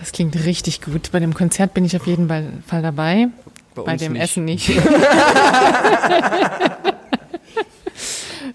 Das 0.00 0.12
klingt 0.12 0.34
richtig 0.44 0.80
gut. 0.80 1.12
Bei 1.12 1.20
dem 1.20 1.34
Konzert 1.34 1.74
bin 1.74 1.84
ich 1.84 1.94
auf 1.94 2.06
jeden 2.06 2.26
Fall 2.28 2.82
dabei. 2.82 3.28
Bei, 3.74 3.82
Bei 3.82 3.96
dem 3.96 4.14
nicht. 4.14 4.22
Essen 4.22 4.44
nicht. 4.46 4.68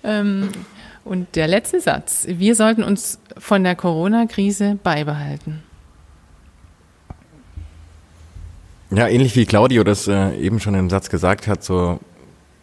ähm, 0.04 0.50
und 1.06 1.36
der 1.36 1.48
letzte 1.48 1.80
Satz. 1.80 2.26
Wir 2.28 2.56
sollten 2.56 2.84
uns 2.84 3.20
von 3.38 3.64
der 3.64 3.76
Corona-Krise 3.76 4.80
beibehalten. 4.84 5.64
Ja, 8.90 9.08
ähnlich 9.08 9.36
wie 9.36 9.46
Claudio 9.46 9.84
das 9.84 10.08
äh, 10.08 10.36
eben 10.38 10.60
schon 10.60 10.74
im 10.74 10.90
Satz 10.90 11.10
gesagt 11.10 11.48
hat, 11.48 11.64
so 11.64 12.00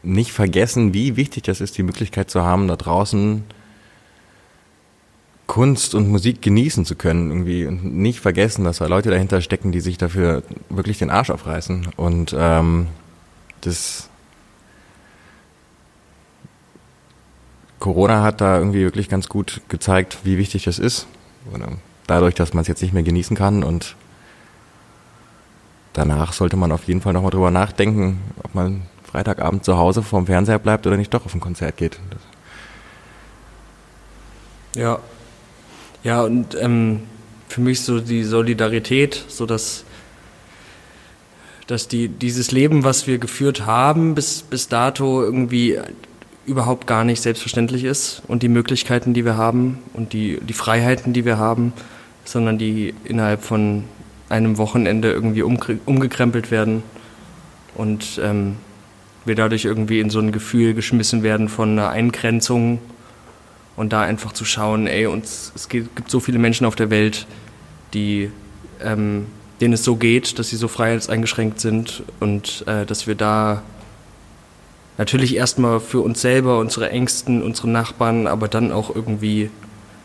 nicht 0.03 0.33
vergessen, 0.33 0.93
wie 0.93 1.17
wichtig 1.17 1.45
das 1.45 1.61
ist, 1.61 1.79
die 1.79 1.83
Möglichkeit 1.85 2.31
zu 2.31 2.43
haben, 2.43 2.67
da 2.67 2.77
draußen 2.77 3.45
Kunst 5.53 5.95
und 5.95 6.09
Musik 6.09 6.41
genießen 6.41 6.87
zu 6.87 6.95
können 6.95 7.31
irgendwie 7.31 7.67
und 7.67 7.85
nicht 7.85 8.21
vergessen, 8.21 8.65
dass 8.65 8.79
da 8.79 8.87
Leute 8.87 9.11
dahinter 9.11 9.43
stecken, 9.43 9.71
die 9.71 9.81
sich 9.81 9.99
dafür 9.99 10.43
wirklich 10.71 10.97
den 10.97 11.11
Arsch 11.11 11.29
aufreißen 11.29 11.89
und 11.99 12.35
ähm, 12.35 12.87
das 13.61 14.09
Corona 17.81 18.23
hat 18.23 18.41
da 18.41 18.57
irgendwie 18.57 18.81
wirklich 18.81 19.11
ganz 19.11 19.29
gut 19.29 19.61
gezeigt, 19.69 20.21
wie 20.25 20.39
wichtig 20.39 20.65
das 20.65 20.79
ist. 20.79 21.07
Dadurch, 22.07 22.35
dass 22.35 22.55
man 22.55 22.63
es 22.63 22.69
jetzt 22.69 22.81
nicht 22.81 22.95
mehr 22.95 23.03
genießen 23.03 23.37
kann 23.37 23.63
und 23.63 23.95
danach 25.93 26.33
sollte 26.33 26.57
man 26.57 26.73
auf 26.73 26.85
jeden 26.85 27.03
Fall 27.03 27.13
nochmal 27.13 27.31
drüber 27.31 27.51
nachdenken, 27.51 28.23
ob 28.43 28.55
man 28.55 28.87
Freitagabend 29.05 29.67
zu 29.67 29.77
Hause 29.77 30.03
vorm 30.03 30.25
Fernseher 30.25 30.59
bleibt 30.59 30.87
oder 30.87 30.97
nicht 30.97 31.13
doch 31.13 31.27
auf 31.27 31.35
ein 31.35 31.41
Konzert 31.41 31.77
geht. 31.77 32.01
Ja, 34.75 34.99
ja, 36.03 36.23
und 36.23 36.57
ähm, 36.61 37.01
für 37.49 37.61
mich 37.61 37.83
so 37.83 38.01
die 38.01 38.25
Solidarität, 38.25 39.25
so 39.29 39.47
dass, 39.47 39.85
dass 41.67 41.89
die, 41.89 42.09
dieses 42.09 42.51
Leben, 42.51 42.85
was 42.85 43.07
wir 43.07 43.19
geführt 43.19 43.67
haben, 43.67 44.15
bis, 44.15 44.43
bis 44.43 44.69
dato 44.69 45.23
irgendwie 45.23 45.79
überhaupt 46.47 46.87
gar 46.87 47.05
nicht 47.05 47.21
selbstverständlich 47.21 47.85
ist. 47.85 48.23
Und 48.27 48.43
die 48.43 48.49
Möglichkeiten, 48.49 49.15
die 49.15 49.25
wir 49.25 49.37
haben 49.37 49.79
und 49.93 50.13
die, 50.13 50.39
die 50.41 50.55
Freiheiten, 50.55 51.13
die 51.13 51.25
wir 51.25 51.39
haben, 51.39 51.73
sondern 52.25 52.59
die 52.59 52.95
innerhalb 53.05 53.43
von 53.43 53.85
einem 54.29 54.59
Wochenende 54.59 55.13
irgendwie 55.13 55.43
umgekrempelt 55.43 56.51
werden 56.51 56.83
und 57.75 58.21
ähm, 58.23 58.57
wir 59.25 59.35
dadurch 59.35 59.65
irgendwie 59.65 60.01
in 60.01 60.11
so 60.11 60.19
ein 60.19 60.33
Gefühl 60.33 60.75
geschmissen 60.75 61.23
werden 61.23 61.49
von 61.49 61.73
einer 61.73 61.91
Eingrenzung 61.91 62.81
und 63.77 63.93
da 63.93 64.03
einfach 64.03 64.33
zu 64.33 64.45
schauen, 64.45 64.87
ey, 64.87 65.07
uns, 65.07 65.53
es 65.55 65.69
gibt 65.69 66.11
so 66.11 66.21
viele 66.21 66.39
Menschen 66.39 66.67
auf 66.67 66.77
der 66.77 66.91
Welt, 66.91 67.27
die, 67.95 68.31
ähm, 68.83 69.27
denen 69.61 69.75
es 69.75 69.85
so 69.85 69.97
geht, 69.97 70.39
dass 70.39 70.49
sie 70.49 70.57
so 70.57 70.69
freiheitseingeschränkt 70.69 71.61
sind 71.61 72.03
und 72.21 72.65
äh, 72.67 72.85
dass 72.85 73.07
wir 73.07 73.15
da 73.15 73.63
natürlich 74.99 75.37
erstmal 75.37 75.81
für 75.81 76.01
uns 76.01 76.21
selber, 76.21 76.59
unsere 76.59 76.91
Ängsten, 76.91 77.43
unsere 77.43 77.69
Nachbarn, 77.69 78.27
aber 78.27 78.49
dann 78.49 78.73
auch 78.73 78.95
irgendwie 78.95 79.51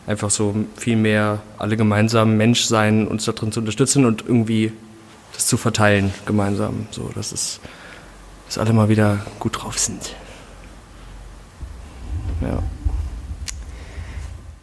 einfach 0.06 0.30
so 0.30 0.54
viel 0.76 0.96
mehr 0.96 1.40
alle 1.58 1.76
gemeinsam 1.76 2.36
Mensch 2.36 2.62
sein, 2.64 3.06
uns 3.06 3.26
da 3.26 3.32
drin 3.32 3.52
zu 3.52 3.60
unterstützen 3.60 4.06
und 4.06 4.24
irgendwie 4.26 4.72
das 5.34 5.46
zu 5.46 5.56
verteilen 5.58 6.12
gemeinsam. 6.24 6.86
So, 6.90 7.10
dass 7.14 7.32
es, 7.32 7.60
dass 8.46 8.56
alle 8.56 8.72
mal 8.72 8.88
wieder 8.88 9.26
gut 9.38 9.62
drauf 9.62 9.78
sind. 9.78 10.14
Ja. 12.40 12.62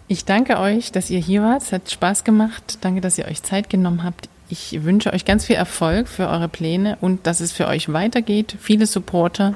Ich 0.08 0.26
danke 0.26 0.60
euch, 0.60 0.92
dass 0.92 1.10
ihr 1.10 1.20
hier 1.20 1.42
wart. 1.42 1.64
Es 1.64 1.72
hat 1.72 1.90
Spaß 1.90 2.24
gemacht. 2.24 2.80
Danke, 2.82 3.02
dass 3.02 3.18
ihr 3.18 3.26
euch 3.26 3.42
Zeit 3.42 3.70
genommen 3.70 4.04
habt. 4.04 4.30
Ich 4.50 4.84
wünsche 4.84 5.12
euch 5.12 5.26
ganz 5.26 5.46
viel 5.46 5.56
Erfolg 5.56 6.08
für 6.08 6.30
eure 6.30 6.48
Pläne 6.48 6.98
und 7.02 7.26
dass 7.26 7.40
es 7.40 7.52
für 7.52 7.68
euch 7.68 7.92
weitergeht. 7.92 8.56
Viele 8.62 8.86
Supporter 8.86 9.56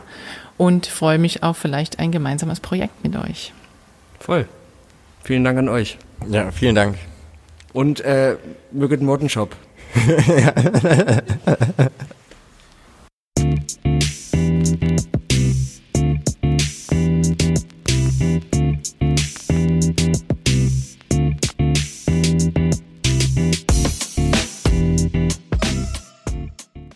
und 0.58 0.88
freue 0.88 1.20
mich 1.20 1.44
auf 1.44 1.58
vielleicht 1.58 2.00
ein 2.00 2.12
gemeinsames 2.12 2.60
Projekt 2.60 3.04
mit 3.04 3.16
euch. 3.16 3.54
Voll. 4.20 4.48
Vielen 5.24 5.44
Dank 5.44 5.60
an 5.60 5.70
euch. 5.70 6.00
Ja, 6.28 6.52
vielen 6.52 6.74
Dank. 6.74 6.98
Und 7.72 8.02
äh, 8.02 8.36
möget 8.72 9.02
Morten 9.02 9.30
Shop. 9.30 9.56